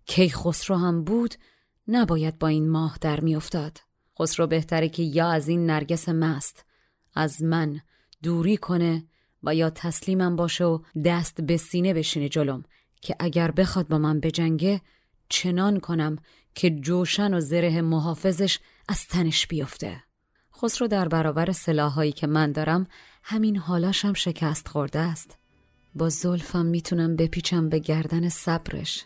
[0.07, 1.35] کی خسرو هم بود
[1.89, 3.79] نباید با این ماه در میافتاد.
[4.21, 6.65] خسرو بهتره که یا از این نرگس مست
[7.15, 7.81] از من
[8.23, 9.07] دوری کنه
[9.43, 12.65] و یا تسلیمم باشه و دست به سینه بشینه جلوم.
[13.01, 14.81] که اگر بخواد با من بجنگه
[15.29, 16.17] چنان کنم
[16.55, 20.03] که جوشن و زره محافظش از تنش بیفته.
[20.63, 22.87] خسرو در برابر سلاحایی که من دارم
[23.23, 25.38] همین حالاشم شکست خورده است.
[25.99, 29.05] با زلفم می‌تونم بپیچم به گردن صبرش.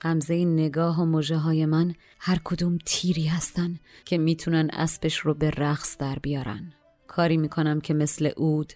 [0.00, 5.50] غمزه نگاه و مجه های من هر کدوم تیری هستن که می‌تونن اسبش رو به
[5.50, 6.72] رقص در بیارن.
[7.06, 8.72] کاری می‌کنم که مثل اود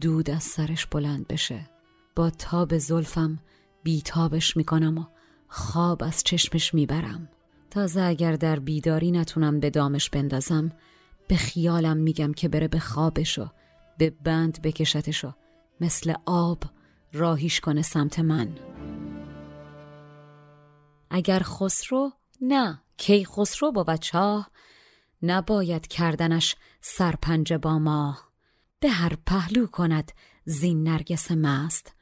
[0.00, 1.70] دود از سرش بلند بشه.
[2.16, 3.38] با تاب زلفم
[3.82, 5.04] بیتابش می‌کنم و
[5.48, 7.28] خواب از چشمش می‌برم.
[7.70, 10.72] تازه اگر در بیداری نتونم به دامش بندازم
[11.28, 13.50] به خیالم میگم که بره به خوابشو
[13.98, 15.32] به بند بکشتشو
[15.80, 16.62] مثل آب
[17.12, 18.58] راهیش کنه سمت من.
[21.10, 24.50] اگر خسرو نه کی خسرو با چاه
[25.22, 28.30] نباید کردنش سرپنجه با ماه
[28.80, 30.12] به هر پهلو کند
[30.44, 31.94] زین نرگس مست.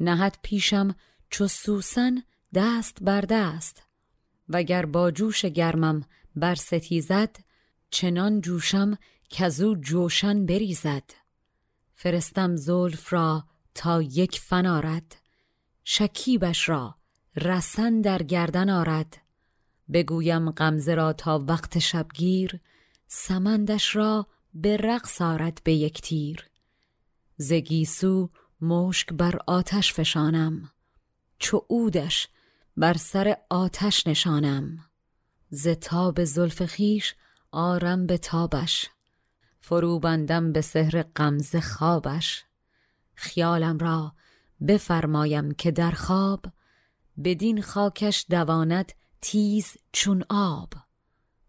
[0.00, 0.94] نهد پیشم
[1.30, 2.22] چو سوسن
[2.54, 3.82] دست بر دست.
[4.48, 6.04] وگر با جوش گرمم
[6.36, 7.36] بر ستیزد
[7.90, 8.98] چنان جوشم
[9.30, 11.10] کزو جوشن بریزد.
[11.94, 13.44] فرستم زلف را
[13.78, 15.16] تا یک فن آرد
[15.84, 16.94] شکیبش را
[17.36, 19.18] رسن در گردن آرد.
[19.92, 22.60] بگویم غمزه را تا وقت شبگیر
[23.06, 26.50] سمندش را به رقص آرد به یک تیر.
[27.36, 30.70] زگیسو مشک بر آتش فشانم
[31.38, 32.28] چو اودش
[32.76, 34.84] بر سر آتش نشانم.
[35.50, 37.14] ز تاب زلف خیش
[37.50, 38.90] آرم به تابش
[39.60, 42.47] فرو بندم به سحر غمزه خوابش.
[43.18, 44.12] خیالم را
[44.68, 46.44] بفرمایم که در خواب
[47.24, 50.72] بدین خاکش دواند تیز چون آب.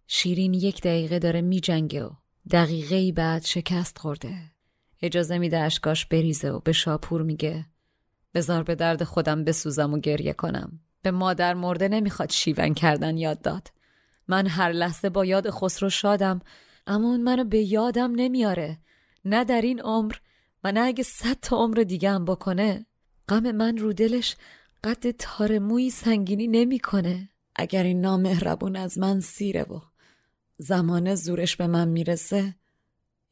[0.08, 2.12] شیرین یک دقیقه داره می جنگه و
[2.52, 4.36] دقیقه بعد شکست خورده.
[5.02, 7.66] اجازه میده اشکاش بریزه و به شاپور میگه
[8.34, 10.80] بزار به درد خودم بسوزم و گریه کنم.
[11.02, 13.68] به مادر مرده نمی‌خواد شیون کردن یاد داد.
[14.28, 16.42] من هر لحظه با یاد خسرو شادم
[16.88, 18.80] اما اون منو به یادم نمیاره.
[19.26, 20.16] نه در این عمر
[20.64, 22.86] و نه اگه صد تا عمر دیگه هم بکنه
[23.30, 24.36] غم من رو دلش
[24.84, 27.30] قد تار موی سنگینی نمی‌کنه.
[27.56, 29.82] اگر این نامهربون از من سیره و
[30.58, 32.56] زمانه زورش به من می‌رسه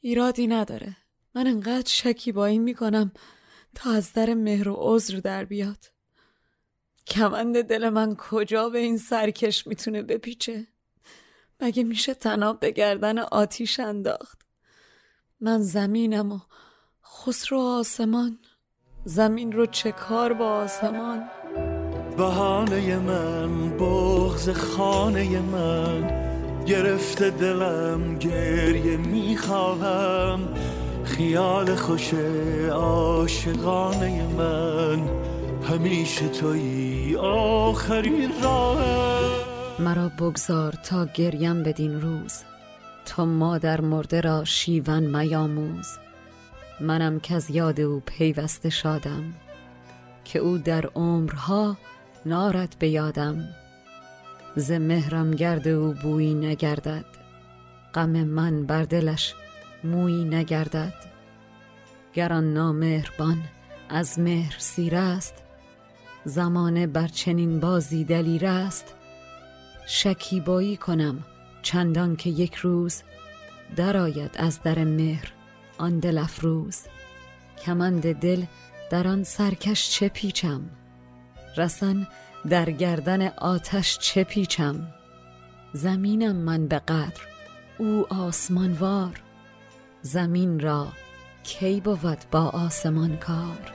[0.01, 0.97] ایرادی نداره.
[1.35, 3.11] من انقدر شکی با این می‌کنم
[3.75, 5.91] تا از در مهر و عذر در بیاد.
[7.07, 10.67] کمند دل من کجا به این سرکش می‌تونه بپیچه؟
[11.59, 14.41] مگه میشه تناب به گردن آتیش انداخت؟
[15.39, 16.39] من زمینم و
[17.25, 18.39] خسرو آسمان.
[19.05, 21.23] زمین رو چه کار با آسمان؟
[22.17, 26.27] بهانه من بغز خانه من
[26.65, 30.39] گرفته دلم گریه می‌خواهم.
[31.03, 32.13] خیال خوش
[32.71, 35.09] عاشقانه من
[35.69, 38.85] همیشه توی آخرین راه
[39.79, 42.33] مرا بگذار تا گریم بدین روز
[43.05, 45.87] تا مادر مرده را شیون میاموز
[46.79, 49.33] منم که از یاد او پیوسته شادم
[50.25, 51.77] که او در عمرها
[52.25, 53.49] نارد به یادم.
[54.55, 57.05] ز مهرم گرد او بویی نگردد
[57.93, 59.33] غم من بر دلش
[59.83, 60.93] مویی نگردد.
[62.13, 63.43] گران نامهربان
[63.89, 65.33] از مهر سیر است
[66.25, 68.93] زمانه بر چنین بازی دلیر است.
[69.87, 71.23] شکیبایی کنم
[71.61, 73.03] چندان که یک روز
[73.75, 75.36] درآید از در مهر.
[75.77, 76.81] آن دل افروز.
[77.65, 78.43] کمند دل
[78.91, 80.61] در آن سرکش چه پیچم؟
[81.57, 82.07] رسن
[82.49, 84.93] در گردن آتش چه پیچم؟
[85.73, 87.21] زمینم من به قدر
[87.77, 89.21] او آسمانوار.
[90.01, 90.87] زمین را
[91.43, 93.73] کی بود با آسمان کار؟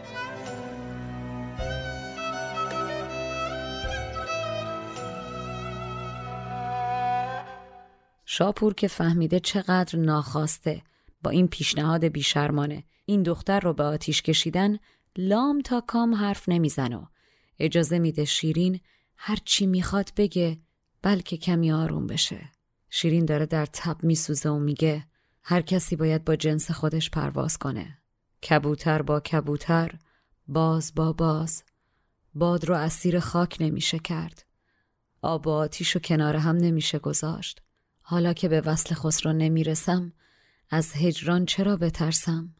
[8.25, 10.83] شاپور که فهمیده چقدر ناخواسته
[11.23, 12.85] با این پیشنهاد بیشرمانه.
[13.05, 14.79] این دختر رو به آتیش کشیدن
[15.17, 17.07] لام تا کام حرف نمیزن و
[17.59, 18.81] اجازه میده شیرین
[19.17, 20.59] هر چی می‌خواد بگه
[21.03, 22.51] بلکه کمی آروم بشه.
[22.91, 25.07] شیرین داره در تب میسوزه و میگه
[25.43, 27.99] هر کسی باید با جنس خودش پرواز کنه.
[28.51, 29.99] کبوتر با کبوتر
[30.49, 31.65] باز با باز.
[32.35, 34.47] باد رو اسیر خاک نمیشه کرد.
[35.23, 37.63] آب و آتیش و کنار هم نمیشه گذاشت.
[38.03, 40.13] حالا که به وصل خسرو نمی‌رسم
[40.75, 42.55] از هجران چرا بترسم؟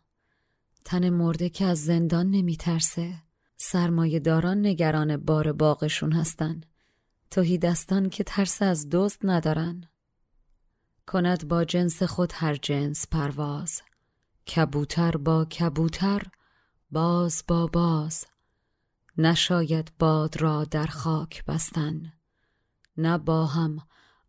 [0.85, 3.23] تن مرده که از زندان نمیترسه.
[3.57, 6.61] سرمایه داران نگران بار باغشون هستن.
[7.31, 9.85] توهی دستان که ترس از دزد ندارن.
[11.07, 13.83] کند با جنس خود هر جنس پرواز.
[14.57, 16.23] کبوتر با کبوتر
[16.91, 18.27] باز با باز.
[19.19, 22.13] نشاید باد را در خاک بستن.
[22.97, 23.79] نه با هم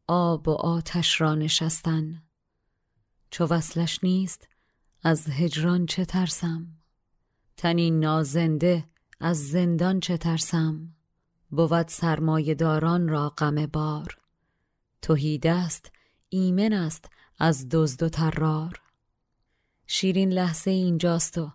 [0.08, 2.23] آب و آتش را نشستن.
[3.34, 4.48] چو وصلش نیست
[5.04, 6.68] از هجران چه ترسم؟
[7.58, 8.86] تنی نازنده
[9.20, 10.90] از زندان چه ترسم؟
[11.50, 14.18] بود سرمایه داران را غم بار.
[15.02, 15.92] توهیده است
[16.30, 17.06] ایمن است
[17.40, 18.82] از دزد و ترار
[19.88, 21.52] شیرین لحظه اینجاست و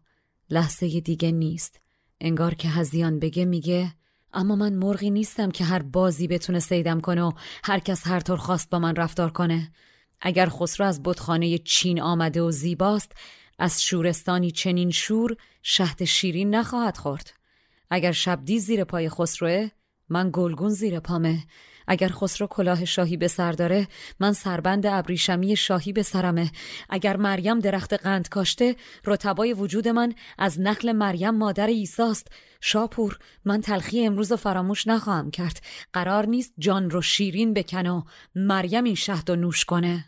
[0.51, 1.81] لحظه دیگه نیست.
[2.21, 3.95] انگار که هزیان بگه میگه
[4.33, 7.33] اما من مرغی نیستم که هر بازی بتونه سیدم کنه و
[7.65, 9.73] هر کس هر طور خواست با من رفتار کنه.
[10.21, 13.13] اگر خسرو از بتخانه چین آمده و زیباست
[13.59, 17.33] از شورستانی چنین شور شهد شیرین نخواهد خورد.
[17.91, 19.69] اگر شبدی زیر پای خسروه
[20.09, 21.39] من گلگون زیر پامه.
[21.89, 23.89] اگر خسرو کلاه شاهی به سر داره
[24.21, 26.51] من سربند ابریشمی شاهی به سرمه.
[26.91, 32.29] اگر مریم درخت قند کاشته رتبای وجود من از نخل مریم مادر ایساست
[32.61, 35.61] شاپور من تلخی امروز رو فراموش نخواهم کرد.
[35.93, 38.03] قرار نیست جان رو شیرین بکن و
[38.35, 40.05] مریم این شهد و نوش کنه.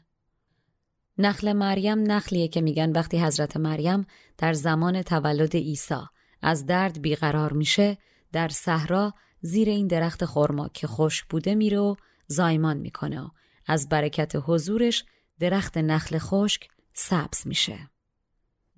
[1.18, 4.06] نخل مریم نخلیه که میگن وقتی حضرت مریم
[4.38, 5.94] در زمان تولد عیسی
[6.42, 7.98] از درد بیقرار میشه
[8.32, 11.94] در صحرا زیر این درخت خرما که خشک بوده میره و
[12.26, 13.30] زایمان می‌کنه
[13.66, 15.04] از برکت حضورش
[15.38, 17.90] درخت نخل خشک سبز میشه.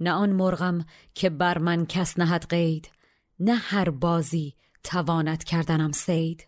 [0.01, 2.91] نه آن مرغم که بر من کس نهد قید
[3.41, 6.47] نه هر بازی توانت کردنم سید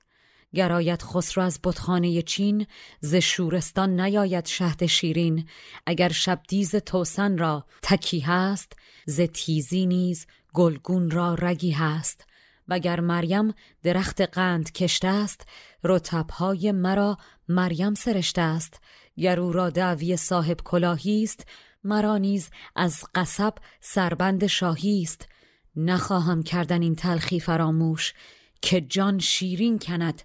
[0.55, 2.67] گرایت خسرو از بتخانه چین
[3.01, 5.49] ز شورستان نیاید شهد شیرین.
[5.87, 8.73] اگر شبدیز توسن را تکی هست
[9.07, 12.27] ز تیزی نیز گلگون را رگی هست.
[12.69, 15.47] وگر مریم درخت قند کشته است
[15.85, 18.81] رتبهای مرا مریم سرشته است.
[19.17, 21.47] گر او را دعوی صاحب کلاهی است
[21.85, 25.29] مرا نیز از قصب سربند شاهی است.
[25.77, 28.15] نخواهم کردن این تلخی فراموش
[28.63, 30.23] که جان شیرین کند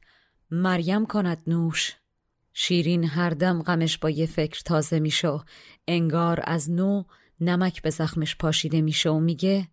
[0.52, 1.96] مریم کند نوش.
[2.54, 5.40] شیرین هر دم غمش با یه فکر تازه میشه
[5.88, 7.04] انگار از نو
[7.42, 9.68] نمک به زخمش پاشیده میشه و میگه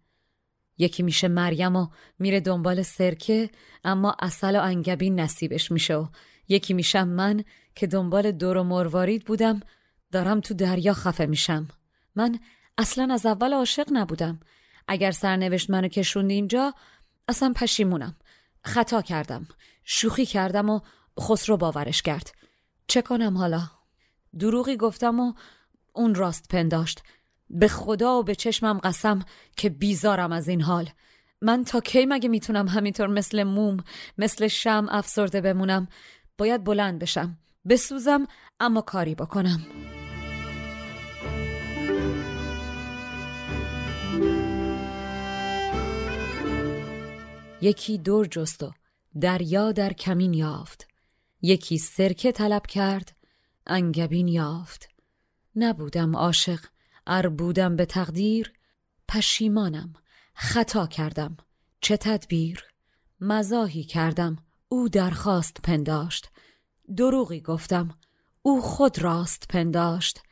[0.79, 3.51] یکی میشه مریم و میره دنبال سرکه
[3.85, 6.07] اما اصل و انگبین نصیبش میشه و
[6.49, 9.61] یکی میشم من که دنبال دور و مروارید بودم
[10.12, 11.69] دارم تو دریا خفه میشم.
[12.15, 12.39] من
[12.79, 14.41] اصلا از اول عاشق نبودم.
[14.89, 16.75] اگر سرنوشت منو کشوند اینجا
[17.29, 18.17] اصلا پشیمونم.
[18.65, 19.49] خطا کردم.
[19.85, 20.81] شوخی کردم و
[21.21, 22.33] خسرو باورش کرد.
[22.87, 23.62] چه کنم حالا؟
[24.39, 25.33] دروغی گفتم و
[25.93, 27.03] اون راست پنداشت.
[27.50, 29.18] به خدا و به چشمم قسم
[29.56, 30.90] که بیزارم از این حال.
[31.42, 33.76] من تا کی مگه می‌تونم همینطور مثل موم
[34.18, 35.88] مثل شم افسرده بمونم؟
[36.38, 38.26] باید بلند بشم بسوزم
[38.61, 39.66] اما کاری بکنم.
[47.61, 48.72] یکی دور جست و
[49.20, 50.88] دریا در کمین یافت.
[51.42, 53.16] یکی سرکه طلب کرد
[53.66, 54.88] انگبین یافت.
[55.57, 56.61] نبودم عاشق.
[57.07, 58.52] ار بودم به تقدیر
[59.09, 59.92] پشیمانم
[60.34, 61.36] خطا کردم
[61.80, 62.64] چه تدبیر؟
[63.20, 64.36] مزاحی کردم
[64.68, 66.30] او درخواست پنداشت.
[66.96, 67.98] دروغی گفتم
[68.42, 70.22] او خود راست پنداشت.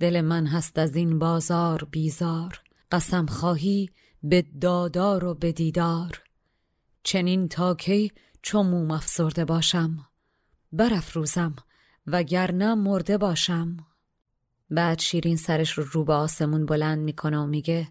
[0.00, 2.60] دل من هست از این بازار بیزار
[2.92, 3.90] قسم خواهی
[4.22, 6.22] به دادار و به دیدار.
[7.02, 8.58] چنین تا کی چو
[8.90, 10.08] افسرده باشم
[10.72, 11.56] برافروزم
[12.06, 13.76] وگرنه مرده باشم.
[14.70, 17.88] بعد شیرین سرش رو رو به آسمون بلند می‌کنه و میگه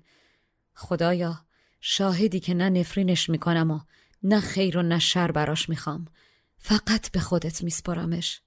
[0.74, 1.46] خدایا
[1.82, 3.80] شاهدی که نه نفرینش می‌کنم و
[4.24, 6.06] نه خیر و نه شر براش می‌خوام.
[6.58, 8.42] فقط به خودت میسپرمش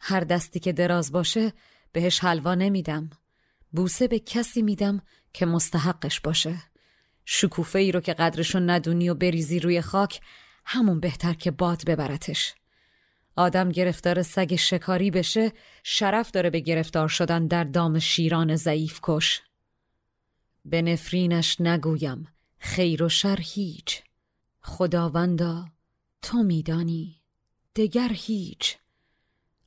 [0.00, 1.52] هر دستی که دراز باشه
[1.92, 3.10] بهش حلوا نمیدم.
[3.72, 5.02] بوسه به کسی میدم
[5.32, 6.62] که مستحقش باشه.
[7.24, 10.20] شکوفه ای رو که قدرشو ندونی و بریزی روی خاک
[10.64, 12.54] همون بهتر که باد ببرتش.
[13.36, 19.42] آدم گرفتار سگ شکاری بشه شرف داره به گرفتار شدن در دام شیران ضعیف کش.
[20.64, 22.28] به نفرینش نگویم
[22.58, 24.02] خیر و شر هیچ.
[24.60, 25.64] خداوندا
[26.22, 27.20] تو میدانی
[27.76, 28.76] دگر هیچ.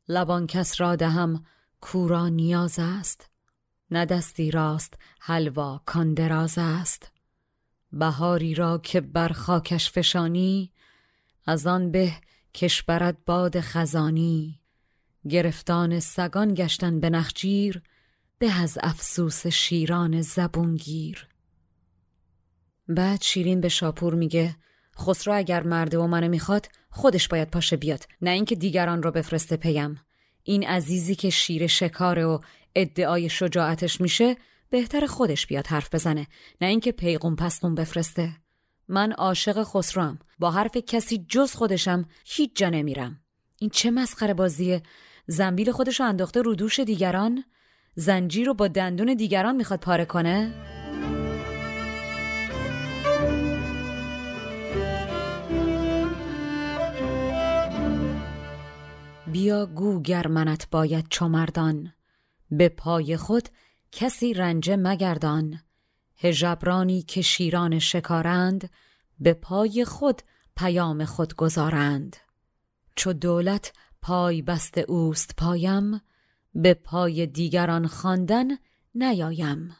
[0.07, 1.45] لبان کس را دهم
[1.81, 3.29] کورا نیاز است.
[3.91, 7.11] ندستی راست حلوا کان دراز است.
[7.91, 10.71] بهاری را که بر خاکش فشانی
[11.45, 12.13] از آن به
[12.53, 14.59] کش برد باد خزانی.
[15.29, 17.81] گرفتان سگان گشتن به نخجیر
[18.39, 21.27] به از افسوس شیران زبونگیر
[22.87, 24.55] بعد شیرین به شاپور میگه
[24.99, 29.57] خسرو اگر مرده و منو می‌خواد خودش باید پاشه بیاد نه اینکه دیگران رو بفرسته
[29.57, 30.01] پیم.
[30.43, 32.39] این عزیزی که شیر شکاره و
[32.75, 34.37] ادعای شجاعتش میشه
[34.69, 36.27] بهتر خودش بیاد حرف بزنه
[36.61, 38.31] نه اینکه پیغون پسقون بفرسته.
[38.89, 40.19] من عاشق خسروم.
[40.39, 43.19] با حرف کسی جز خودشم هیچ جا نمیرم.
[43.59, 44.83] این چه مسخره بازیه؟
[45.27, 47.43] زنبیل خودشو انداخته رو دوش دیگران؟
[47.95, 50.53] زنجیر رو با دندون دیگران می‌خواد پاره کنه؟
[59.31, 61.93] بیا گو گر منت باید چمردان
[62.51, 63.49] به پای خود
[63.91, 65.59] کسی رنجه مگردان.
[66.19, 68.69] هژبرانی که شیران شکارند
[69.19, 70.21] به پای خود
[70.57, 72.17] پیام خود گذارند.
[72.95, 76.01] چو دولت پای بست اوست پایم
[76.55, 78.47] به پای دیگران خواندن
[78.95, 79.75] نیایم.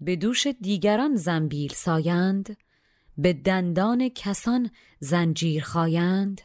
[0.00, 2.56] به دوش دیگران زنبیل سایند
[3.18, 6.40] به دندان کسان زنجیر خایند.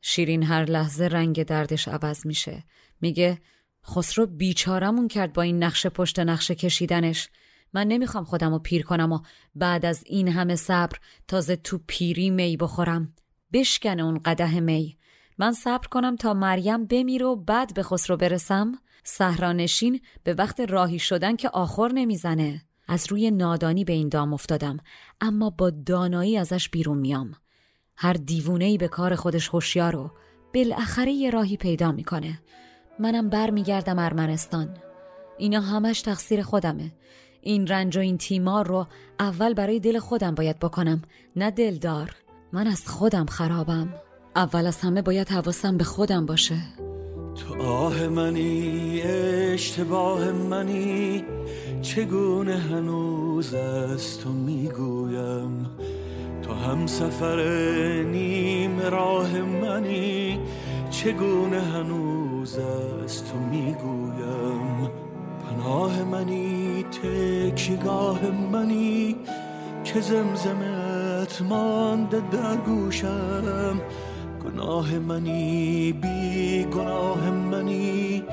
[0.00, 2.64] شیرین هر لحظه رنگ دردش عوض میشه.
[3.00, 3.38] میگه
[3.86, 7.28] خسرو بیچارمون کرد با این نقشه پشت نقشه کشیدنش.
[7.72, 9.18] من نمی‌خوام خودم رو پیر کنم و
[9.54, 10.98] بعد از این همه صبر
[11.28, 13.14] تازه تو پیری می بخورم.
[13.52, 14.98] بشکنه اون قده می.
[15.38, 18.72] من صبر کنم تا مریم بمیره و بعد به خسرو برسم.
[19.04, 22.62] صحرانشین به وقت راهی شدن که آخر نمی‌زنه.
[22.88, 24.76] از روی نادانی به این دام افتادم.
[25.20, 27.32] اما با دانایی ازش بیرون میام.
[27.96, 30.10] هر دیوونهی به کار خودش هوشیار و
[30.54, 32.42] بالاخره یه راهی پیدا می‌کنه.
[32.98, 34.76] منم بر میگردم ارمنستان.
[35.38, 36.92] اینا همش تقصیر خودمه.
[37.48, 38.86] این رنج و این تیمار رو
[39.20, 41.02] اول برای دل خودم باید بکنم
[41.36, 42.10] نه دلدار.
[42.52, 43.94] من از خودم خرابم.
[44.36, 46.56] اول از همه باید حواسم به خودم باشه.
[47.34, 51.24] تو آه منی اشتباه منی.
[51.82, 55.66] چگونه هنوز از تو می‌گویم؟
[56.42, 57.40] تو هم سفر
[58.02, 60.40] نیم راه منی.
[60.90, 64.77] چگونه هنوز از تو می‌گویم؟
[65.58, 69.16] پناه منی تکیگاه منی
[69.84, 73.80] که زمزمت مانده در گوشم.
[74.44, 78.24] گناه منی بی گناه منی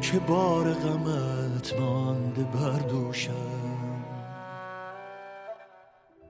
[0.00, 3.32] که بار غمت مانده بر دوشم.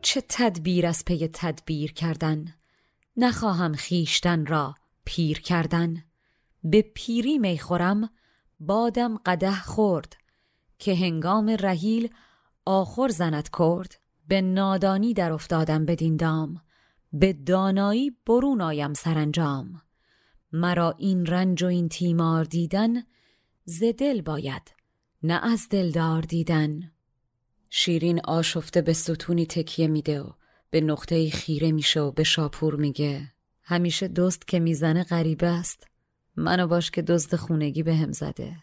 [0.03, 2.45] چه تدبیر از پی تدبیر کردن؟
[3.17, 4.75] نخواهم خیشتن را
[5.05, 6.05] پیر کردن.
[6.65, 8.11] به پیری می خورم
[8.61, 10.17] بادم قده خورد.
[10.79, 12.09] که هنگام رهیل
[12.65, 16.61] آخر زند کرد به نادانی در افتادم بدین دام
[17.13, 19.83] به دانایی برون آیم سرانجام.
[20.53, 23.03] مرا این رنج و این تیمار دیدن
[23.65, 24.63] ز دل باید
[25.23, 26.93] نه از دلدار دیدن.
[27.71, 30.31] شیرین آشفته به ستونی تکیه میده و
[30.71, 35.87] به نقطه خیره میشه و به شاپور میگه همیشه دوست که می‌زنه غریبه است.
[36.37, 38.57] منو باش که دزد خونگی به هم زده.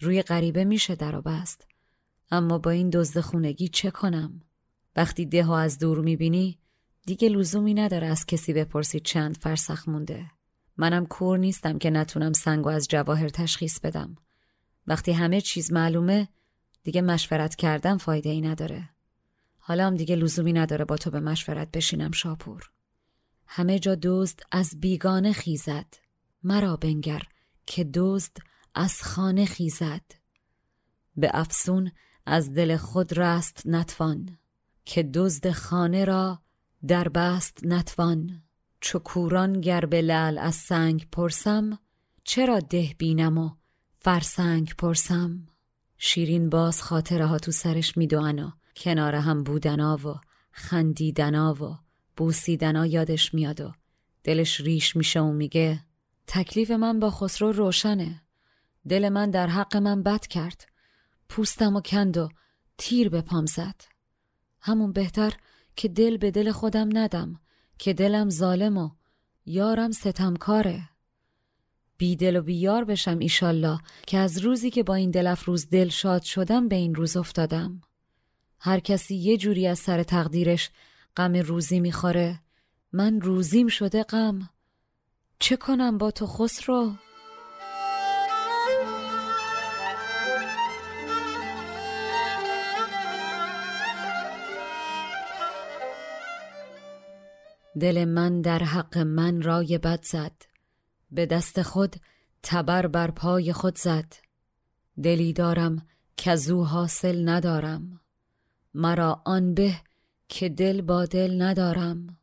[0.00, 1.66] روی غریبه میشه در و بست.
[2.30, 4.40] اما با این دزد خونگی چه کنم؟
[4.96, 6.58] وقتی ده ها از دور می‌بینی
[7.06, 10.30] دیگه لزومی نداره از کسی بپرسی چند فرسخ مونده.
[10.76, 14.16] منم کور نیستم که نتونم سنگ و از جواهر تشخیص بدم.
[14.86, 16.28] وقتی همه چیز معلومه
[16.82, 18.88] دیگه مشورت کردن فایده ای نداره.
[19.58, 22.70] حالا هم دیگه لزومی نداره با تو به مشورت بشینم شاپور.
[23.46, 25.94] همه جا دزد از بیگانه خیزد.
[26.42, 27.22] مرا بنگر
[27.66, 28.36] که دزد
[28.74, 30.02] از خانه خیزد.
[31.16, 31.92] به افسون
[32.26, 34.38] از دل خود رست نتوان
[34.84, 36.42] که دزد خانه را
[36.86, 38.42] در بست نتوان.
[38.80, 41.78] چو کوران گر به لعل از سنگ پرسم
[42.24, 43.50] چرا ده بینم و
[43.98, 45.46] فرسنگ پرسم؟
[45.98, 50.14] شیرین باز خاطره ها تو سرش میدوان و کنار هم بودنا و
[50.52, 51.78] خندیدنا و
[52.16, 53.72] بوسیدنا یادش میاد و
[54.24, 55.80] دلش ریش میشه و میگه
[56.26, 58.22] تکلیف من با خسرو روشنه.
[58.88, 60.66] دل من در حق من بد کرد.
[61.28, 62.28] پوستم و کند و
[62.78, 63.80] تیر به پام زد.
[64.60, 65.32] همون بهتر
[65.76, 67.40] که دل به دل خودم ندم
[67.78, 68.90] که دلم ظالم و
[69.46, 70.88] یارم ستمکاره.
[71.96, 75.88] بی دل و بیار بشم ایشالله که از روزی که با این دل افروز دل
[75.88, 77.80] شاد شدم به این روز افتادم.
[78.60, 80.70] هر کسی یه جوری از سر تقدیرش
[81.16, 82.40] غم روزی می‌خوره.
[82.92, 84.50] من روزیم شده غم.
[85.38, 86.92] چه کنم با تو خسرو؟
[97.78, 100.32] دل من در حق من رای بد زد.
[101.10, 101.96] به دست خود
[102.42, 104.14] تبر بر پای خود زد.
[105.02, 108.00] دلی دارم که زو حاصل ندارم.
[108.74, 109.74] مرا آن به
[110.28, 112.18] که دل با دل ندارم.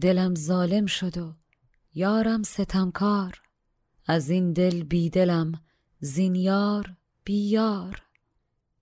[0.00, 1.34] دلم ظالم شد و
[1.94, 3.42] یارم ستمکار.
[4.06, 5.52] از این دل بی دلم
[6.00, 8.02] زین یار بی یار.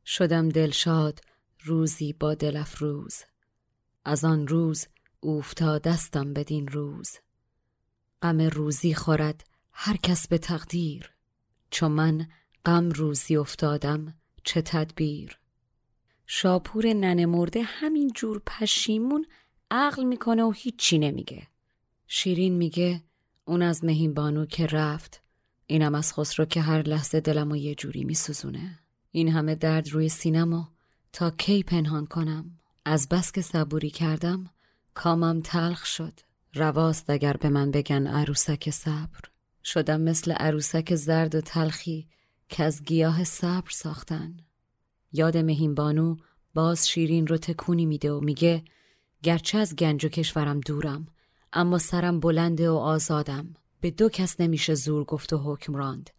[0.07, 1.21] شدم دلشاد
[1.65, 3.23] روزی با دل افروز.
[4.05, 4.87] از آن روز
[5.85, 7.11] دستم بدین روز.
[8.23, 11.11] غم روزی خورد هر کس به تقدیر.
[11.71, 12.29] چون من
[12.65, 14.15] غم روزی افتادم
[14.45, 15.39] چه تدبیر.
[16.27, 19.27] شاپور ننه مرده همین جور پشیمون
[19.71, 21.47] عقل می‌کنه و هیچی نمیگه.
[22.07, 23.03] شیرین میگه
[23.45, 25.23] اون از مهین بانو که رفت
[25.67, 28.79] اینم از خسرو که هر لحظه دلم و یه جوری میسوزونه.
[29.11, 30.65] این همه درد روی سینم و
[31.13, 34.51] تا کی پنهان کنم؟ از بس که صبوری کردم
[34.95, 36.13] کامم تلخ شد.
[36.55, 39.21] رواست اگر به من بگن عروسک صبر.
[39.65, 42.09] شدم مثل عروسک زرد و تلخی
[42.49, 44.37] که از گیاه صبر ساختن.
[45.13, 46.17] یاد مهین بانو
[46.55, 48.65] باز شیرین رو تکونی میده و میگه
[49.23, 51.09] گرچه از گنج و کشورم دورم
[51.53, 53.55] اما سرم بلنده و آزادم.
[53.81, 56.11] به دو کس نمیشه زور گفت و حکم راند.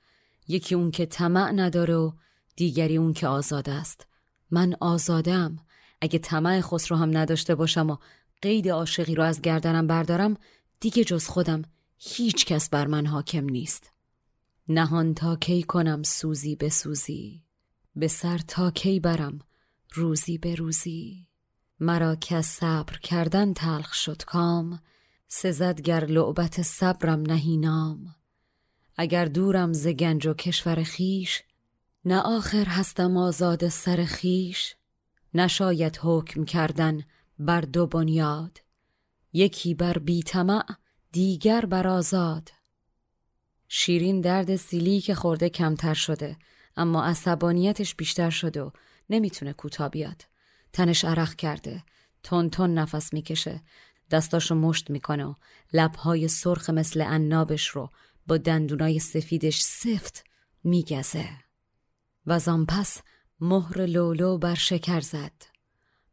[0.48, 2.12] یکی اون که طمع نداره و
[2.56, 4.08] دیگری اون که آزاد است.
[4.52, 5.60] من آزادم.
[6.02, 7.98] اگه طمع خسرو هم نداشته باشم و
[8.46, 10.38] قید عاشقی رو از گردنم بردارم
[10.80, 11.62] دیگه جز خودم
[11.98, 13.92] هیچ کس بر من حاکم نیست.
[14.68, 17.44] نهان تا کی کنم سوزی به سوزی؟
[17.96, 19.40] به سر تا کی برم
[19.94, 21.28] روزی به روزی؟
[21.80, 24.80] مرا که صبر کردن تلخ شد کام
[25.28, 28.16] سزد گر لعبت صبرم نهی نام.
[28.98, 31.44] اگر دورم ز گنج و کشور خیش
[32.06, 34.76] نه آخر هستم آزاد سر خیش
[35.34, 37.04] نشاید حکم کردن
[37.40, 38.62] بر دو بنیاد
[39.34, 40.64] یکی بر بیتمع
[41.12, 42.50] دیگر بر آزاد.
[43.68, 46.38] شیرین درد سیلی که خورده کمتر شده
[46.78, 48.72] اما عصبانیتش بیشتر شده و
[49.10, 50.22] نمی‌تونه کوتا بیاد.
[50.74, 51.84] تنش عرق کرده
[52.24, 53.62] تون تون نفس می‌کشه.
[54.12, 55.34] دستاشو مشت می‌کنه و
[55.74, 57.90] لبهای سرخ مثل عنابش رو
[58.28, 60.24] با دندونای سفیدش سفت
[60.64, 61.30] میگزه.
[62.26, 63.02] و آن پس
[63.40, 65.55] مهر لولو بر شکر زد.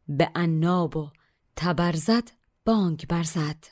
[0.07, 1.09] به عناب و
[1.55, 2.31] تبر زد
[2.65, 3.65] بانگ برزد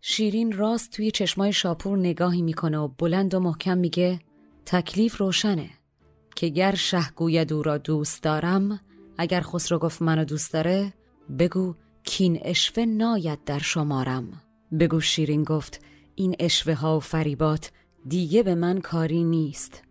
[0.00, 4.20] شیرین راست توی چشمای شاپور نگاهی می‌کنه و بلند و محکم میگه
[4.66, 5.70] تکلیف روشنه.
[6.36, 8.80] که گر شه گوید او را دوست دارم
[9.18, 10.92] اگر خسرو گفت منو دوست داره
[11.38, 14.42] بگو کین اشوه ناید در شمارم.
[14.80, 15.80] بگو شیرین گفت
[16.14, 17.72] این اشوه ها و فریبات
[18.08, 19.82] دیگه به من کاری نیست.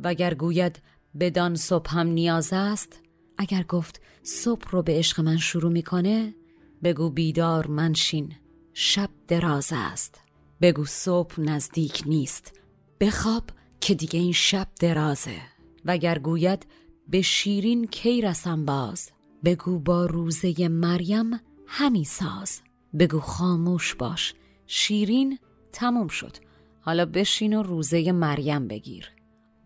[0.00, 0.82] وگر گوید
[1.20, 3.00] بدان صبح هم نیاز است
[3.38, 6.34] اگر گفت صبح رو به عشق من شروع می‌کنه
[6.82, 8.34] بگو بیدار منشین
[8.74, 10.20] شب دراز است.
[10.60, 12.60] بگو صبح نزدیک نیست
[13.00, 13.44] بخواب
[13.80, 15.40] که دیگه این شب درازه.
[15.84, 16.66] وگر گوید
[17.08, 19.10] به شیرین کی رسم باز؟
[19.44, 22.60] بگو با روزه مریم همی ساز.
[22.98, 24.34] بگو خاموش باش
[24.66, 25.38] شیرین
[25.72, 26.36] تموم شد.
[26.80, 29.10] حالا بشین و روزه مریم بگیر.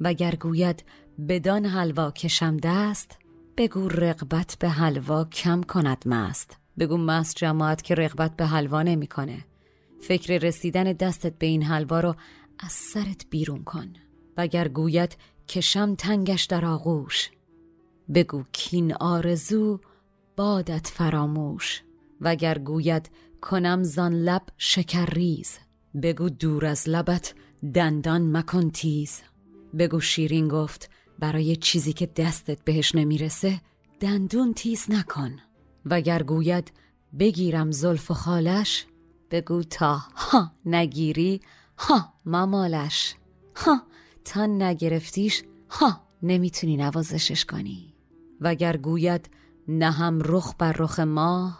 [0.00, 0.84] وگر گوید
[1.28, 3.18] بدان حلوا کشم دست
[3.56, 6.56] بگو رقبت به حلوا کم کند مست.
[6.78, 9.44] بگو مست جماعت که رغبت به حلوا نمی‌کنه.
[10.00, 12.14] فکر رسیدن دستت به این حلوا رو
[12.58, 13.92] از سرت بیرون کن.
[14.36, 15.16] وگر گوید
[15.48, 17.30] کشم تنگش در آغوش.
[18.14, 19.80] بگو کین آرزو
[20.36, 21.82] بادت فراموش.
[22.20, 25.58] وگر گوید کنم زان لب شکر ریز
[26.02, 27.34] بگو دور از لبت
[27.74, 29.22] دندان مکن تیز.
[29.78, 30.90] بگو شیرین گفت
[31.22, 33.60] برای چیزی که دستت بهش نمی‌رسه
[34.00, 35.36] دندون تیز نکن.
[35.86, 36.72] وگر گوید
[37.18, 38.86] بگیرم زلف و خالش
[39.30, 41.40] بگو تا ها نگیری
[41.78, 43.14] ها ممالش
[43.56, 43.82] ها
[44.24, 47.94] تا نگرفتیش ها نمی‌تونی نوازشش کنی.
[48.40, 49.30] وگر گوید
[49.68, 51.58] نه هم رخ بر رخ ما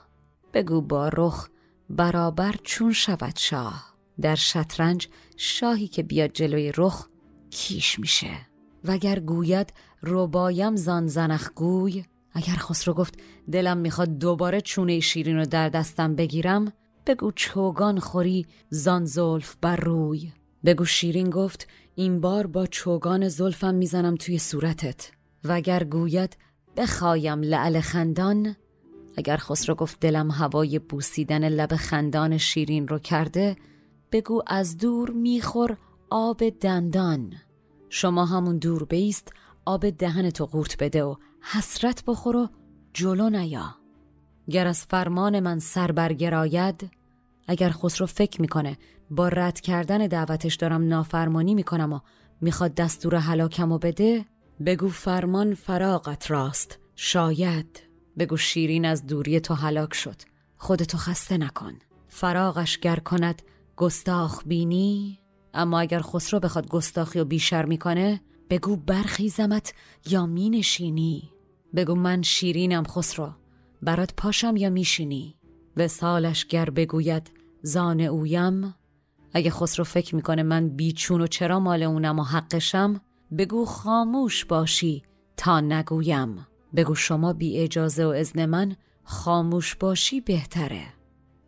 [0.55, 1.49] بگو با رخ
[1.91, 3.95] برابر چون شود شاه.
[4.21, 7.09] در شطرنج شاهی که بیاد جلوی رخ
[7.51, 8.52] کیش میشه.
[8.85, 9.73] وگر گوید
[10.03, 13.15] ربایم زان زنخ گوی؟ اگر خسرو گفت
[13.53, 16.73] دلم می‌خواد دوباره چونه شیرین رو در دستم بگیرم
[17.07, 20.33] بگو چوگان خوری زان زلف بر روی.
[20.65, 25.11] بگو شیرین گفت این بار با چوگان زلفم می‌زنم توی صورتت.
[25.45, 26.37] وگر گوید
[26.77, 28.57] بخوایم لعل خندان
[29.17, 33.57] اگر خسرو گفت دلم هوای بوسیدن لب خندان شیرین رو کرده
[34.13, 35.77] بگو از دور میخور
[36.11, 37.33] آب دندان.
[37.95, 39.33] شما همون دور بیست
[39.65, 41.17] آب دهن تو قورت بده و
[41.53, 42.49] حسرت بخور و
[42.93, 43.75] جلو نیا.
[44.51, 46.91] گر از فرمان من سر برگراید
[47.49, 48.79] اگر خسرو فکر می‌کنه
[49.11, 52.01] با رد کردن دعوتش دارم نافرمانی می‌کنم و
[52.41, 54.25] می‌خواد دستور حلاکم و بده
[54.67, 56.79] بگو فرمان فراغت راست.
[56.97, 57.83] شاید.
[58.19, 60.17] بگو شیرین از دوری تو هلاک شد.
[60.57, 61.73] خودتو خسته نکن.
[62.09, 63.43] فراغش گر کند
[63.77, 65.22] گستاخ بینی
[65.55, 69.75] اما اگر خسرو بخواد گستاخی و بیشر می‌کنه بگو برخیزمت
[70.07, 71.31] یا می نشینی
[71.75, 73.31] بگو من شیرینم خسرو
[73.83, 75.37] برات پاشم یا میشینی؟
[75.77, 77.31] و سالش گر بگوید
[77.63, 78.75] زان اویم
[79.33, 83.01] اگه خسرو فکر می‌کنه من بیچون و چرا مال اونم و حقشم
[83.39, 85.03] بگو خاموش باشی
[85.37, 86.47] تا نگویم.
[86.77, 90.83] بگو شما بی اجازه و ازن من خاموش باشی بهتره.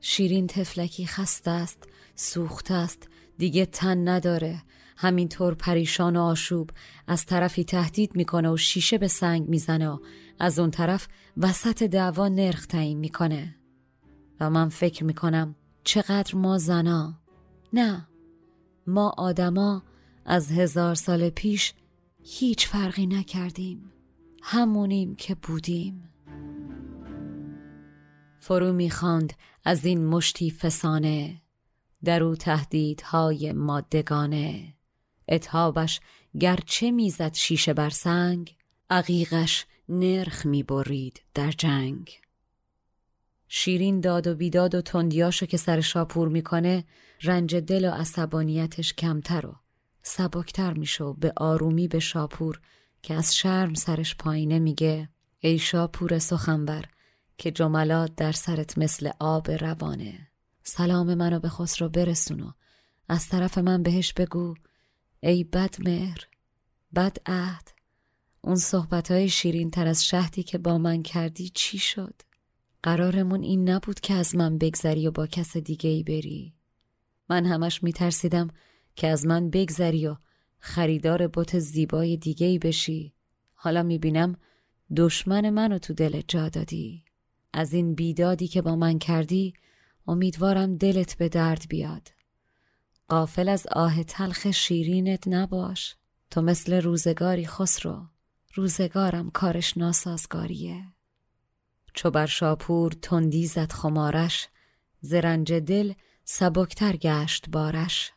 [0.01, 4.63] شیرین تفلکی خسته است سوخته است دیگه تن نداره.
[4.97, 6.71] همینطور پریشان و آشوب
[7.07, 9.99] از طرفی تهدید می‌کنه و شیشه به سنگ می‌زنه و
[10.39, 13.57] از اون طرف وسط دعوا نرخ تعیین می‌کنه.
[14.41, 15.55] و من فکر می‌کنم
[15.85, 17.21] چقدر ما زنا.
[17.73, 18.09] نه
[18.87, 19.83] ما آدما
[20.25, 21.75] از هزار سال پیش
[22.23, 23.93] هیچ فرقی نکردیم.
[24.43, 26.11] همونیم که بودیم.
[28.41, 29.33] فرو می‌خواند
[29.65, 31.44] از این مشتی فسانه.
[32.05, 34.75] در او تهدیدهای مادگانه.
[35.29, 36.01] اتهابش
[36.41, 38.57] گرچه می‌زد شیشه بر سنگ
[38.91, 42.11] عقیقش نرخ می‌برید در جنگ.
[43.49, 46.85] شیرین داد و بیداد و تندیاشو که سر شاپور می‌کنه
[47.23, 49.55] رنج دل و عصبانیتش کمتر و
[50.03, 52.61] سبکتر میشه و به آرومی به شاپور
[53.03, 56.85] که از شرم سرش پایینه میگه ای شاپور سخنبر
[57.39, 60.29] که جملات در سرت مثل آب روانه.
[60.67, 62.51] سلام منو به خسرو برسون و
[63.09, 64.55] از طرف من بهش بگو
[65.23, 66.29] ای بد مهر
[66.95, 67.69] بد عهد.
[68.41, 72.15] اون صحبت های شیرین تر از شهدی که با من کردی چی شد؟
[72.83, 76.55] قرارمون این نبود که از من بگذری و با کس دیگه ای بری.
[77.29, 78.49] من همش میترسیدم
[78.97, 80.17] که از من بگذری و
[80.59, 83.15] خریدار بوت زیبای دیگه ای بشی.
[83.55, 84.37] حالا می‌بینم
[84.97, 87.05] دشمن منو تو دل جا دادی.
[87.53, 89.55] از این بیدادی که با من کردی
[90.07, 92.09] امیدوارم دلت به درد بیاد.
[93.09, 95.97] قافل از آه تلخ شیرینت نباش.
[96.31, 98.07] تو مثل روزگاری خسرو.
[98.55, 100.85] روزگارم کارش ناسازگاریه.
[101.95, 104.49] چو بر شاپور تندی زد خمارش
[105.01, 105.93] زرنج دل
[106.25, 108.13] سبکتر گشت بارش.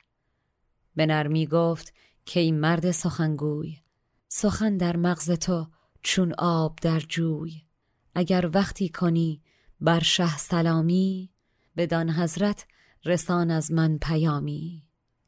[0.96, 1.94] به نرمی گفت
[2.26, 3.78] که این مرد سخنگوی.
[4.28, 5.68] سخن در مغز تو
[6.04, 7.64] چون آب در جوی.
[8.16, 9.42] اگر وقتی کنی
[9.82, 11.30] بر شه سلامی
[11.78, 12.66] بدان حضرت
[13.06, 14.84] رسان از من پیامی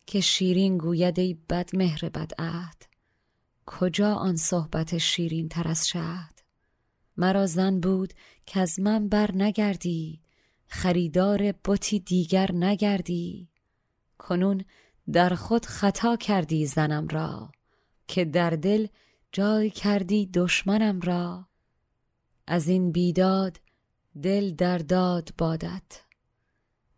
[0.06, 2.86] که شیرین گوید ای بد مهر بد عهد
[3.66, 6.40] کجا آن صحبت شیرین تر از شهد؟
[7.18, 8.14] مرا زن بود
[8.46, 10.22] که از من بر نگردی
[10.68, 13.50] خریدار بتی دیگر نگردی.
[14.18, 14.66] کنون
[15.12, 17.52] در خود خطا کردی زنم را
[18.08, 18.88] که در دل
[19.32, 21.48] جای کردی دشمنم را.
[22.48, 23.60] از این بیداد
[24.24, 26.09] دل در داد بادت.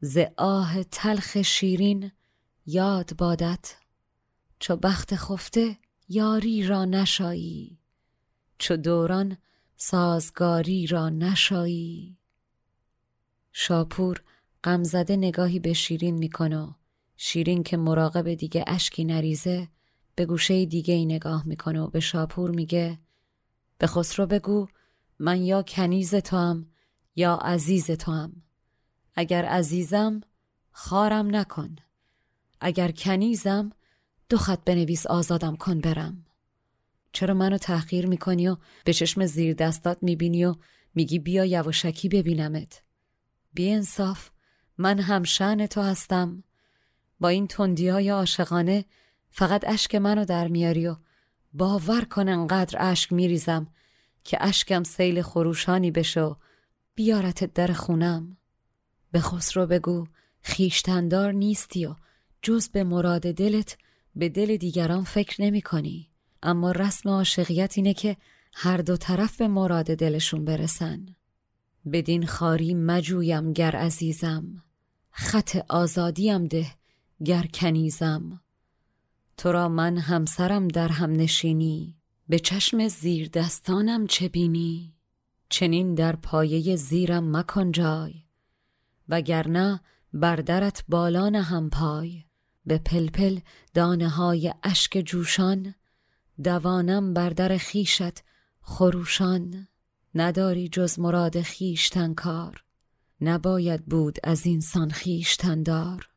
[0.04, 2.12] ز آه تلخ شیرین
[2.66, 3.76] یاد بادت
[4.60, 5.78] چو بخت خفته
[6.10, 7.80] یاری را نشایی
[8.58, 9.38] چو دوران
[9.78, 12.18] سازگاری را نشایی.
[13.52, 14.24] شاپور
[14.64, 16.76] غمزده نگاهی به شیرین می‌کنه
[17.18, 19.68] شیرین که مراقب دیگه اشکی نریزه
[20.16, 23.00] به گوشه دیگه ای نگاه می‌کنه و به شاپور میگه
[23.78, 24.68] به خسرو بگو
[25.20, 26.68] من یا کنیز تو هم
[27.16, 28.44] یا عزیز تو هم
[29.16, 30.22] اگر عزیزم
[30.72, 31.76] خارم نکن.
[32.62, 33.72] اگر کنیزم
[34.30, 36.26] دو خط بنویس آزادم کن برم.
[37.14, 40.56] چرا منو تحقیر می‌کنی و به چشم زیر دستات می‌بینی و
[40.96, 42.84] میگی بیا یواشکی ببینمت؟
[43.54, 44.30] بی انصاف
[44.78, 45.24] من هم
[45.66, 46.44] تو هستم.
[47.20, 48.86] با این تندی های عاشقانه
[49.30, 50.96] فقط اشک منو در میاری و
[51.54, 53.68] باور کن انقدر اشک میریزم
[54.24, 56.38] که اشکم سیل خروشانی بشو
[56.96, 58.38] بیارت در خونم.
[59.12, 60.08] به خسرو بگو
[60.42, 61.96] خیشتندار نیستی و
[62.42, 63.78] جز به مراد دلت
[64.16, 66.10] به دل دیگران فکر نمی کنی.
[66.44, 68.18] اما رسم عاشقیت اینه که
[68.54, 71.06] هر دو طرف به مراد دلشون برسن.
[71.92, 74.64] بدین خاری مجویم گر عزیزم
[75.12, 76.68] خط آزادیم ده
[77.26, 78.42] گر کنیزم.
[79.38, 81.96] تو را من همسرم در هم نشینی
[82.30, 84.94] به چشم زیر دستانم چه بینی؟
[85.50, 88.21] چنین در پایه زیرم مکن جای.
[89.10, 89.82] وگرنه
[90.14, 92.24] بر درت بالان هم پای.
[92.66, 93.40] به پلپل
[93.74, 95.76] دانه های اشک جوشان
[96.44, 98.24] دوانم بر در خیشت
[98.62, 99.68] خروشان.
[100.16, 102.64] نداری جز مراد خیشتن کار
[103.22, 106.10] نباید بود از اینسان خیشتن دار.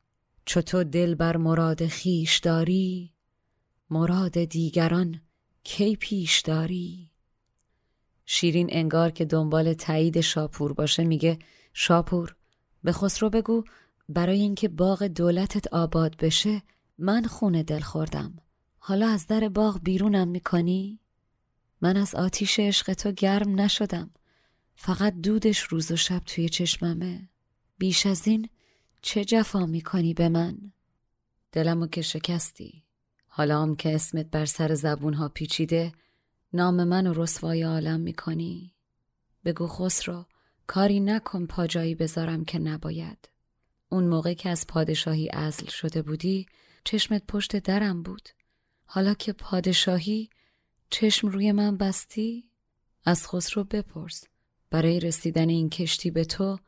[0.44, 3.12] چو تو دل بر مراد خیش داری
[3.90, 5.20] مراد دیگران
[5.64, 7.10] کی پیش داری؟
[8.26, 11.38] شیرین انگار که دنبال تایید شاپور باشه میگه
[11.72, 12.36] شاپور
[12.84, 13.64] به خسرو بگو
[14.08, 16.62] برای اینکه باغ دولتت آباد بشه
[16.98, 18.38] من خونه دل خوردم.
[18.78, 21.00] حالا از در باغ بیرونم می‌کنی؟
[21.80, 24.10] من از آتیش عشق تو گرم نشدم.
[24.76, 27.28] فقط دودش روز و شب توی چشممه.
[27.78, 28.48] بیش از این
[29.02, 30.58] چه جفا می‌کنی به من؟
[31.52, 32.84] دلمو که شکستی.
[33.28, 35.92] حالا هم که اسمت بر سر زبونها پیچیده
[36.52, 38.74] نام من و رسوای عالم می‌کنی.
[39.44, 40.24] بگو خسرو
[40.66, 43.28] کاری نکن پاجایی بذارم که نباید.
[43.88, 46.46] اون موقع که از پادشاهی ازل شده بودی
[46.84, 48.28] چشمت پشت درم بود.
[48.86, 50.30] حالا که پادشاهی
[50.90, 52.44] چشم روی من بستی؟
[53.04, 54.24] از خسرو بپرس.
[54.70, 56.58] برای رسیدن این کشتی به تو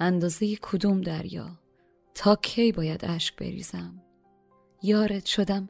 [0.00, 1.58] اندازه کدوم دریا؟
[2.14, 4.02] تا کی باید اشک بریزم؟
[4.82, 5.68] یارت شدم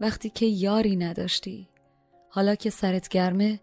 [0.00, 1.68] وقتی که یاری نداشتی.
[2.28, 3.60] حالا که سرت گرمه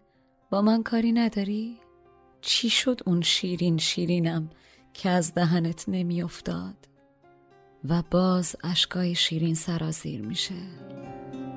[0.50, 1.80] با من کاری نداری؟
[2.40, 4.50] چی شد اون شیرین شیرینم
[4.94, 6.74] که از دهنت نمیافتاد؟
[7.88, 10.54] و باز اشکای شیرین سرازیر میشه.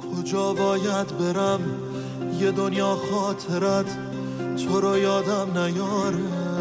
[0.01, 1.61] کجا باید برم؟
[2.39, 3.97] یه دنیا خاطرت
[4.57, 6.51] تو رو یادم نیاره.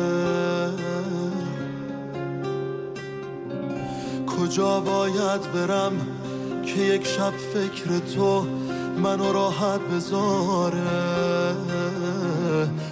[4.26, 5.92] کجا باید برم
[6.66, 8.46] که یک شب فکر تو
[9.02, 10.80] منو راحت بذاره؟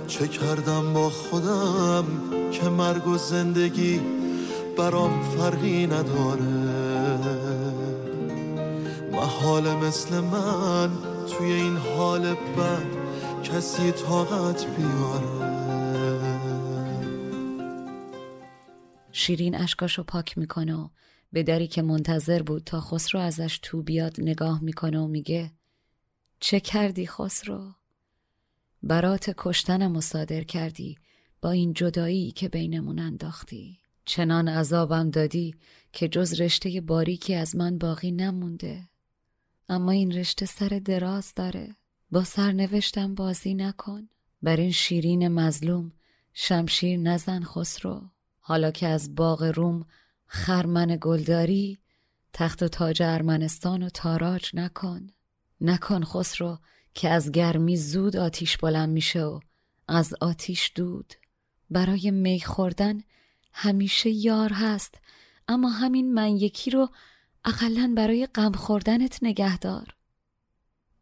[0.06, 2.04] چه کردم با خودم
[2.52, 4.00] که مرگ و زندگی
[4.76, 7.18] برام فرقی نداره
[9.12, 10.90] محال مثل من
[11.26, 13.08] توی این حال بد
[13.42, 15.58] کسی طاقت بیاره
[19.12, 20.88] شیرین اشکاشو پاک می‌کنه و
[21.32, 25.52] به دری که منتظر بود تا خسرو ازش تو بیاد نگاه می‌کنه و میگه
[26.40, 27.77] چه کردی خسرو؟
[28.82, 30.98] برات کشتنم و صادر کردی
[31.42, 33.78] با این جدایی که بینمون انداختی.
[34.04, 35.54] چنان عذابم دادی
[35.92, 38.88] که جز رشته باریکی از من باقی نمونده.
[39.68, 41.76] اما این رشته سر دراز داره.
[42.10, 44.08] با سرنوشتم بازی نکن.
[44.42, 45.92] بر این شیرین مظلوم
[46.32, 48.02] شمشیر نزن خسرو.
[48.40, 49.86] حالا که از باغ روم
[50.26, 51.78] خرمن گلداری
[52.32, 55.10] تخت و تاج ارمنستان و تاراج نکن.
[55.60, 56.58] نکن خسرو
[56.94, 59.40] که از گرمی زود آتیش بلند میشه و
[59.88, 61.14] از آتیش دود.
[61.70, 63.00] برای می خوردن
[63.52, 64.94] همیشه یار هست
[65.48, 66.88] اما همین من یکی رو
[67.44, 69.94] اقلا برای غم خوردنت نگهدار.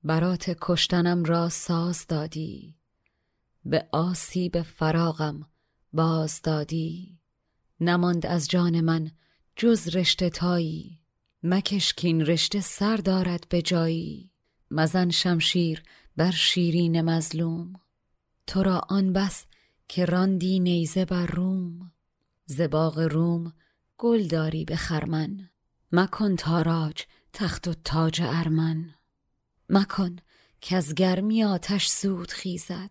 [0.04, 2.74] برات کشتنم را ساز دادی
[3.64, 5.46] به آسیب فراغم
[5.92, 7.18] باز دادی.
[7.80, 9.10] نماند از جان من
[9.56, 11.00] جز رشته تایی
[11.42, 14.30] مکشکین رشته سر دارد به جایی.
[14.70, 15.82] مزن شمشیر
[16.16, 17.72] بر شیرین مظلوم.
[18.46, 19.46] تو را آن بس
[19.88, 21.92] که راندی نیزه بر روم.
[22.46, 23.52] زباغ روم
[23.98, 25.50] گل داری به خرمن.
[25.92, 28.94] مکن تاراج تخت و تاج ارمن.
[29.70, 30.16] مکن
[30.60, 32.90] که از گرمی آتش سود خیزد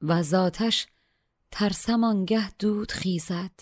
[0.00, 0.86] و از آتش
[1.50, 3.60] ترسم آنگه دود خیزد.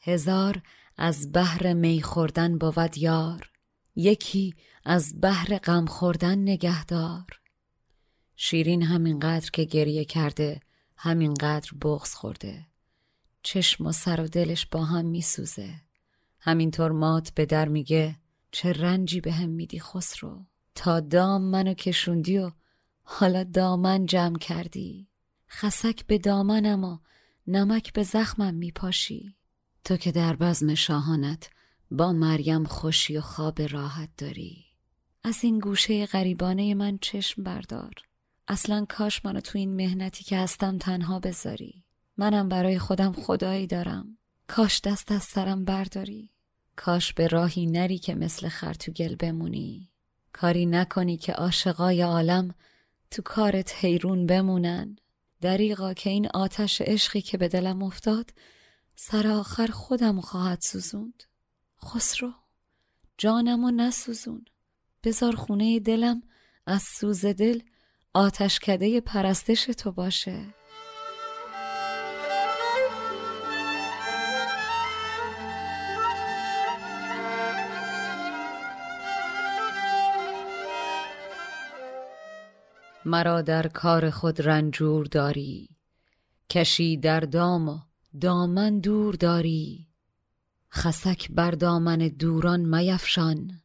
[0.00, 0.62] هزار
[0.96, 3.51] از بحر می خوردن بود یار.
[3.96, 7.40] یکی از بحر غم خوردن نگهدار.
[8.36, 10.60] شیرین همینقدر که گریه کرده
[10.96, 12.66] همینقدر بغز خورده.
[13.42, 15.74] چشم و سر و دلش با هم میسوزه.
[16.40, 18.16] همینطور مات به در میگه
[18.50, 22.50] چه رنجی به هم میدی خسرو؟ تا دام منو کشوندی و
[23.02, 25.08] حالا دامن جمع کردی.
[25.48, 26.98] خسک به دامنم و
[27.46, 29.36] نمک به زخمم میپاشی.
[29.84, 31.50] تو که در بزم شاهانت
[31.92, 34.64] با مریم خوشی و خواب راحت داری.
[35.24, 37.92] از این گوشه غریبانه من چشم بردار.
[38.48, 41.84] اصلا کاش منو تو این مهنتی که هستم تنها بذاری.
[42.16, 44.18] منم برای خودم خدایی دارم.
[44.46, 46.30] کاش دست از سرم برداری.
[46.76, 49.88] کاش به راهی نری که مثل خر تو گل بمونی.
[50.32, 52.54] کاری نکنی که عاشقای عالم
[53.10, 54.96] تو کارت حیرون بمونن.
[55.40, 58.30] دریغا که این آتش عشقی که به دلم افتاد
[58.96, 61.22] سر آخر خودم خواهد سوزوند.
[61.84, 62.32] خسرو
[63.18, 64.44] جانمو نسوزون.
[65.04, 66.22] بزار خونه دلم
[66.66, 67.60] از سوز دل
[68.14, 70.54] آتشکده پرستش تو باشه.
[83.04, 85.68] مرا در کار خود رنجور داری.
[86.50, 87.78] کشی در دام و
[88.20, 89.91] دامن دور داری.
[90.74, 93.60] خسک بر دامن دوران میفشان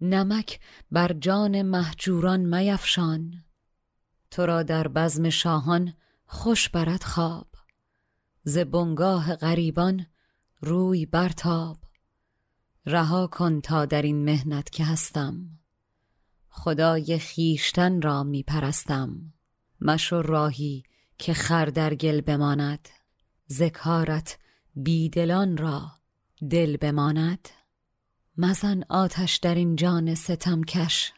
[0.00, 0.60] نمک
[0.90, 3.44] بر جان محجوران میفشان.
[4.30, 5.94] تو را در بزم شاهان
[6.26, 7.48] خوش برد خواب
[8.44, 10.06] ز بنگاه غریبان
[10.60, 11.78] روی برتاب.
[12.86, 15.58] رها کن تا در این مهنت که هستم
[16.48, 19.32] خدای خیشتن را می پرستم
[19.80, 20.82] مشو راهی
[21.18, 22.88] که خر در گل بماند
[23.52, 24.38] ذکارت
[24.74, 26.01] بیدلان را
[26.50, 27.48] دل بماند.
[28.36, 31.12] مزن آتش در این جان ستمکش.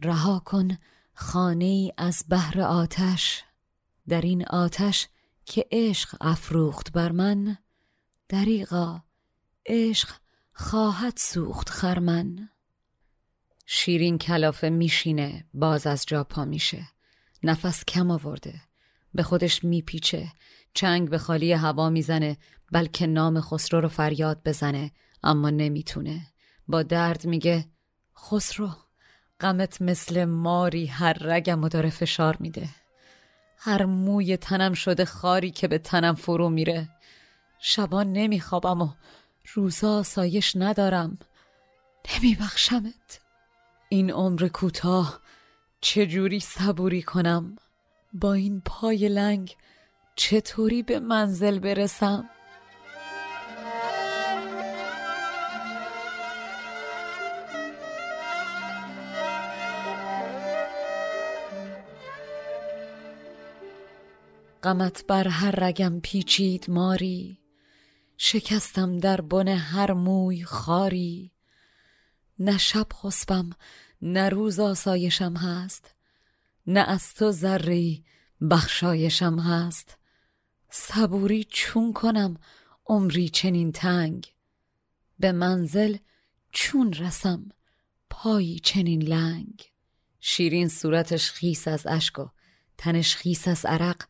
[0.00, 0.78] رها کن
[1.14, 3.44] خانه ای از بحر آتش.
[4.08, 5.08] در این آتش
[5.44, 7.56] که عشق افروخت بر من
[8.28, 9.02] دریغا
[9.66, 10.08] عشق
[10.52, 12.48] خواهد سوخت خرمن
[13.66, 16.88] شیرین کلافه میشینه باز از جا پا میشه.
[17.42, 18.60] نفس کم آورده
[19.14, 20.32] به خودش میپیچه.
[20.74, 22.36] چنگ به خالی هوا می‌زنه
[22.74, 24.90] بلکه نام خسرو رو فریاد بزنه
[25.22, 26.26] اما نمی‌تونه.
[26.68, 27.64] با درد میگه
[28.18, 28.70] خسرو
[29.40, 32.68] غمت مثل ماری هر رگم و داره فشار میده.
[33.58, 36.88] هر موی تنم شده خاری که به تنم فرو میره.
[37.58, 38.88] شبان نمیخوابم و
[39.54, 41.18] روزا سایش ندارم.
[42.14, 43.20] نمیبخشمت.
[43.88, 45.20] این عمر کوتاه
[45.80, 47.56] چجوری صبوری کنم؟
[48.12, 49.56] با این پای لنگ
[50.16, 52.30] چطوری به منزل برسم؟
[64.64, 67.38] غمت بر هر رگم پیچید ماری
[68.16, 71.32] شکستم در بن هر موی خاری.
[72.38, 73.50] نه شب خسبم
[74.02, 75.94] نه روز آسایشم هست
[76.66, 78.04] نه از تو ذری
[78.50, 79.98] بخشایشم هست.
[80.70, 82.36] صبوری چون کنم
[82.86, 84.34] عمری چنین تنگ
[85.18, 85.96] به منزل
[86.52, 87.48] چون رسم
[88.10, 89.62] پایی چنین لنگ.
[90.20, 92.26] شیرین صورتش خیس از اشک و
[92.78, 94.02] تنش خیس از عرق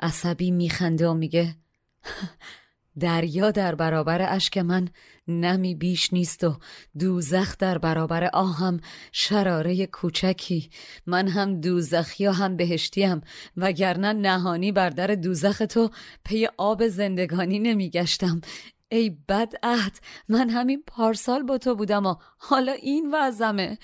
[0.00, 1.54] عصبی میخنده و میگه
[3.00, 4.88] دریا در برابر اشک من
[5.28, 6.58] نمی بیش نیست و
[6.98, 8.80] دوزخ در برابر آهم
[9.12, 10.70] شراره کوچکی.
[11.06, 13.20] من هم دوزخی و هم بهشتیم
[13.56, 15.90] وگرنه نهانی بر در دوزخ تو
[16.24, 18.40] پی آب زندگانی نمیگشتم.
[18.88, 23.78] ای بد عهد من همین پارسال با تو بودم و حالا این وضمه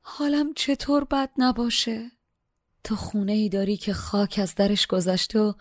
[0.00, 2.15] حالم چطور بد نباشه؟
[2.86, 5.52] تو خونه ای داری که خاک از درش گذشته و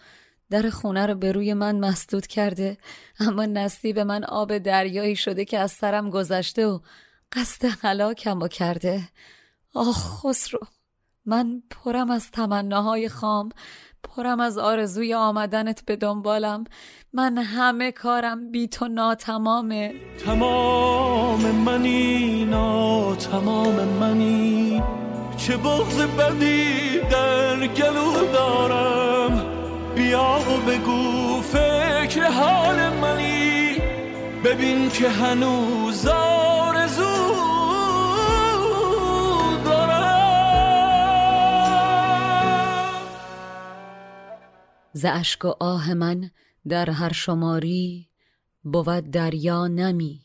[0.50, 2.78] در خونه رو به روی من مسدود کرده
[3.20, 6.80] اما نصیب من آب دریایی شده که از سرم گذشته و
[7.32, 9.02] قصد هلاکم با کرده.
[9.74, 10.60] آخ خسرو
[11.26, 13.50] من پرم از تمناهای خام
[14.04, 16.64] پرم از آرزوی آمدنت به دنبالم.
[17.14, 19.94] من همه کارم بی تو ناتمامه.
[20.26, 24.84] تمام منی ناتمام منی.
[25.38, 29.46] چه بغض بدی در گلو دارم؟
[29.96, 33.76] بیا و بگو فکر حال منی.
[34.46, 37.36] ببین که هنوز آرزو
[39.66, 40.16] دارم.
[44.94, 46.32] ز اشک و آه من
[46.68, 48.10] در هر شماری
[48.64, 50.22] بود دریا نمی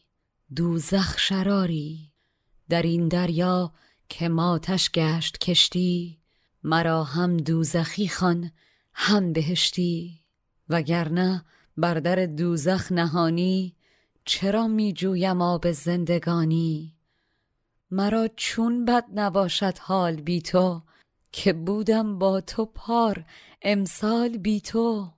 [0.56, 1.98] دوزخ شراری.
[2.68, 3.72] در این دریا
[4.10, 6.18] که ماتش گشت کشتی
[6.62, 8.50] مرا هم دوزخی خان
[8.94, 10.20] هم بهشتی.
[10.68, 11.44] وگرنه
[11.76, 13.76] بر در دوزخ نهانی
[14.24, 16.94] چرا می جویم آب زندگانی؟
[17.90, 20.82] مرا چون بد نباشد حال بی تو
[21.32, 23.24] که بودم با تو پار
[23.62, 25.12] امسال بی تو.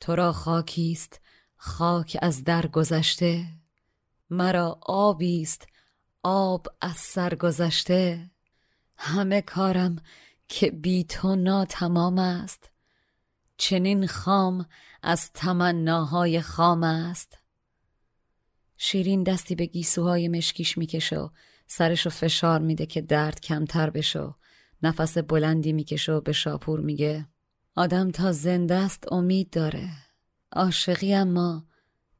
[0.00, 1.20] تو را خاکیست
[1.56, 3.44] خاک از در گذشته.
[4.30, 5.66] مرا آبیست
[6.28, 8.30] آب از سر گذشته.
[8.96, 9.96] همه کارم
[10.48, 12.70] که بی تو ناتمام است.
[13.56, 14.66] چنین خام
[15.02, 17.38] از تمناهای خام است.
[18.76, 21.28] شیرین دستی به گیسوهای مشکیش می‌کشه و
[21.66, 24.34] سرشو فشار میده که درد کمتر بشه
[24.82, 27.26] نفس بلندی می‌کشه و به شاپور میگه.
[27.76, 29.88] آدم تا زنده است امید داره.
[30.52, 31.66] عاشقی اما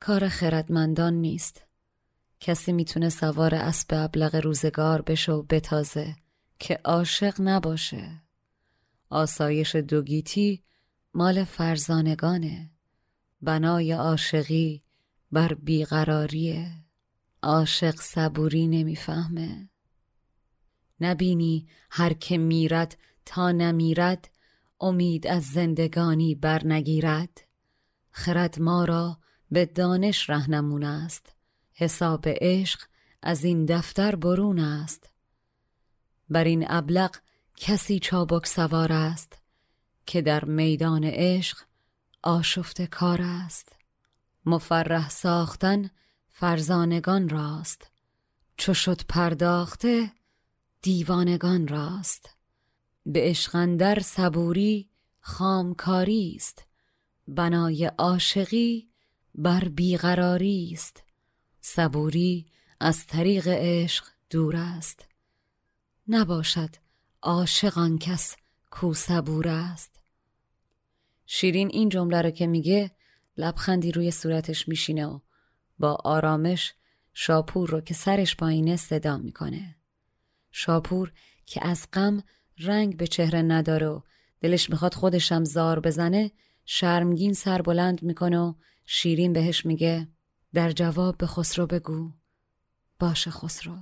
[0.00, 1.65] کار خردمندان نیست.
[2.40, 6.16] کسی می‌تونه سوار اسب ابلغ روزگار بشه و بتازه
[6.58, 8.22] که عاشق نباشه.
[9.10, 10.62] آسایش دوگیتی
[11.14, 12.70] مال فرزانگانه.
[13.42, 14.82] بنای عاشقی
[15.32, 16.72] بر بیقراریه.
[17.42, 19.68] عاشق صبوری نمی‌فهمه.
[21.00, 24.30] نبینی هر که میرد تا نمیرد
[24.80, 27.40] امید از زندگانی بر نگیرد
[28.10, 29.18] خرد ما را
[29.50, 31.35] به دانش رهنمون است.
[31.78, 32.80] حساب عشق
[33.22, 35.10] از این دفتر برون است.
[36.28, 37.16] بر این ابلق
[37.56, 39.38] کسی چابک سوار است
[40.06, 41.58] که در میدان عشق
[42.22, 43.76] آشفت کار است.
[44.46, 45.90] مفرح ساختن
[46.28, 47.90] فرزانگان راست
[48.56, 50.12] چو شد پرداخته
[50.82, 52.30] دیوانگان راست.
[53.06, 56.64] به عشقندر صبوری خامکاری است
[57.28, 58.88] بنای عاشقی
[59.34, 61.05] بر بیقراری است.
[61.68, 62.46] صبوری
[62.80, 65.08] از طریق عشق دور است.
[66.08, 66.70] نباشد
[67.22, 68.36] عاشق کس
[68.70, 70.00] کو صبور است.
[71.26, 72.90] شیرین این جمله رو که میگه
[73.36, 75.20] لبخندی روی صورتش میشینه و
[75.78, 76.74] با آرامش
[77.14, 79.76] شاپور رو که سرش پایینه صدا می‌کنه.
[80.50, 81.12] شاپور
[81.46, 82.22] که از غم
[82.58, 84.00] رنگ به چهره نداره و
[84.40, 86.30] دلش می‌خواد خودشم زار بزنه
[86.64, 88.54] شرمگین سر بلند می‌کنه و
[88.84, 90.08] شیرین بهش میگه
[90.56, 92.12] در جواب به خسرو بگو.
[92.98, 93.76] باشه خسرو.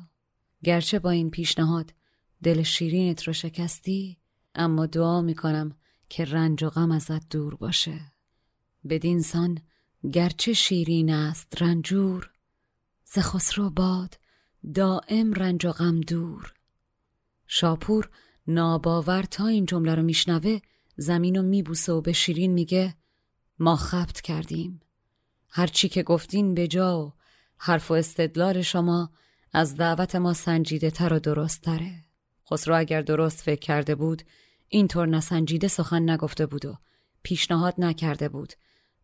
[0.64, 1.95] گرچه با این پیشنهاد
[2.43, 4.18] دل شیرینت رو شکستی
[4.55, 5.77] اما دعا می‌کنم
[6.09, 8.01] که رنج و غم ازت دور باشه.
[8.89, 9.59] بدینسان
[10.12, 12.31] گرچه شیرین است رنجور
[13.05, 14.18] ز خسرو باد
[14.75, 16.55] دائم رنج و غم دور.
[17.47, 18.11] شاپور
[18.47, 20.59] ناباور تا این جمله رو میشنوه
[20.97, 22.95] زمین رو میبوسه و به شیرین میگه
[23.59, 24.81] ما خبت کردیم.
[25.57, 27.13] هرچی که گفتین به جا و
[27.59, 29.11] حرف و استدلال شما
[29.53, 32.05] از دعوت ما سنجیده تر و درست تره.
[32.51, 34.23] خسرو اگر درست فکر کرده بود
[34.69, 36.79] اینطور نسنجیده سخن نگفته بود و
[37.23, 38.53] پیشنهاد نکرده بود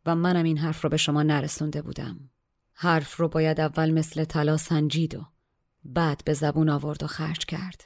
[0.06, 2.30] و منم این حرف رو به شما نرسونده بودم.
[2.72, 5.26] حرف رو باید اول مثل طلا سنجید و
[5.84, 7.84] بعد به زبون آورد و خرج کرد.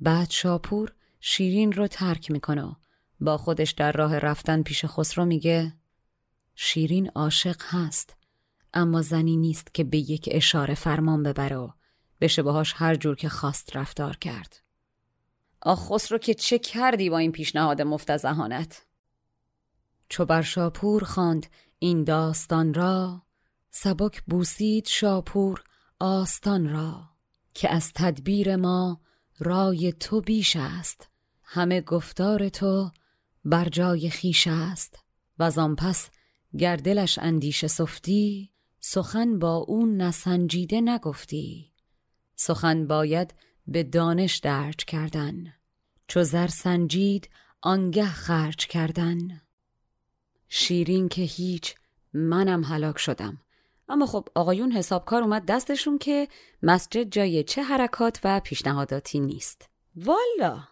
[0.00, 2.72] بعد شاپور شیرین رو ترک می‌کنه و
[3.20, 5.72] با خودش در راه رفتن پیش خسرو میگه
[6.54, 8.16] شیرین عاشق هست
[8.74, 11.70] اما زنی نیست که به یک اشاره فرمان ببره و
[12.20, 14.62] بشه باهاش هر جور که خواست رفتار کرد.
[15.60, 18.86] آخ خسرو که چه کردی با این پیشنهاد مفتزهانت
[20.08, 21.46] چو بر شاپور خواند
[21.78, 23.22] این داستان را
[23.70, 25.64] سبک بوسید شاپور
[26.00, 27.08] آستان را
[27.54, 29.00] که از تدبیر ما
[29.38, 31.08] رای تو بیش است.
[31.42, 32.90] همه گفتار تو
[33.44, 34.98] بر جای خیش است.
[35.38, 36.10] و آن پس
[36.58, 38.50] گر دلش اندیشه سفتی
[38.80, 41.72] سخن با او نسنجیده نگفتی.
[42.36, 43.34] سخن باید
[43.66, 45.52] به دانش درج کردن
[46.08, 47.28] چو زر سنجید
[47.60, 49.40] آنگه خرج کردن.
[50.48, 51.74] شیرین که هیچ
[52.12, 53.40] منم هلاک شدم.
[53.88, 56.28] اما خب آقایون حسابکار اومد دستشون که
[56.62, 59.68] مسجد جای چه حرکات و پیشنهاداتی نیست.
[59.96, 60.62] والا!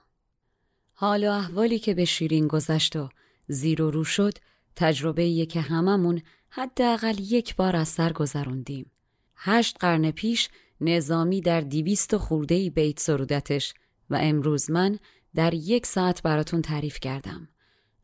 [0.92, 3.08] حال و احوالی که به شیرین گذشت و
[3.48, 4.34] زیر و رو شد
[4.76, 8.90] تجربه که هممون حداقل یک بار از سر گذروندیم.
[9.36, 10.48] هشت قرن پیش
[10.80, 13.74] نظامی در دیویست و خورده بیت سرودتش
[14.10, 14.98] و امروز من
[15.34, 17.48] در یک ساعت براتون تعریف کردم.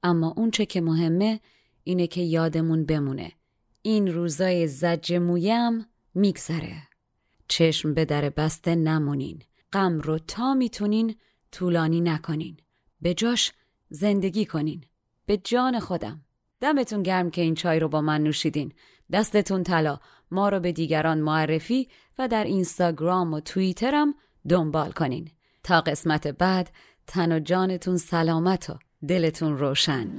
[0.03, 1.41] اما اون چه که مهمه
[1.85, 3.33] اینه که یادمون بمونه.
[3.83, 6.83] این روزای زج مویم میگذره.
[7.49, 9.43] چشم به در بسته نمونین.
[9.73, 11.15] غم رو تا می‌تونین
[11.53, 12.57] طولانی نکنین.
[13.01, 13.53] به جاش
[13.91, 14.85] زندگی کنین.
[15.27, 16.26] به جان خودم.
[16.61, 18.73] دمتون گرم که این چای رو با من نوشیدین.
[19.13, 19.99] دستتون طلا.
[20.31, 21.89] ما رو به دیگران معرفی
[22.19, 24.15] و در اینستاگرام و توییترم
[24.49, 25.29] دنبال کنین.
[25.63, 26.71] تا قسمت بعد
[27.07, 28.75] تن و جانتون سلامت و
[29.09, 30.11] دلتون روشن.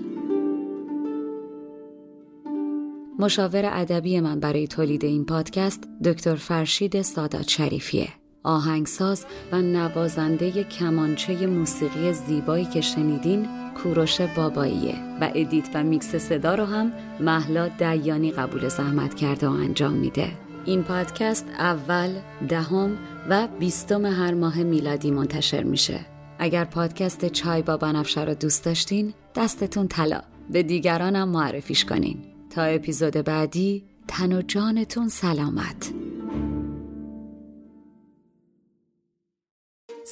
[3.20, 8.10] مشاور ادبی من برای تولید این پادکست دکتر فرشید سادات شریفیه.
[8.44, 16.56] آهنگساز و نوازنده کمانچه موسیقی زیبایی که شنیدین کوروش باباییه و ادیت و میکس صدا
[16.56, 20.32] رو هم مهلا دیانی قبول زحمت کرده و انجام میده.
[20.66, 22.16] این پادکست اول،
[22.50, 22.98] دهم
[23.30, 26.00] و بیستم هر ماه میلادی منتشر میشه.
[26.40, 30.22] اگر پادکست چای با بنفشه رو دوست داشتین دستتون طلا.
[30.50, 32.18] به دیگرانم معرفیش کنین.
[32.50, 35.94] تا اپیزود بعدی تن و جانتون سلامت.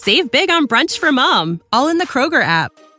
[0.05, 2.84] Save big on brunch for mom, all in the Kroger app.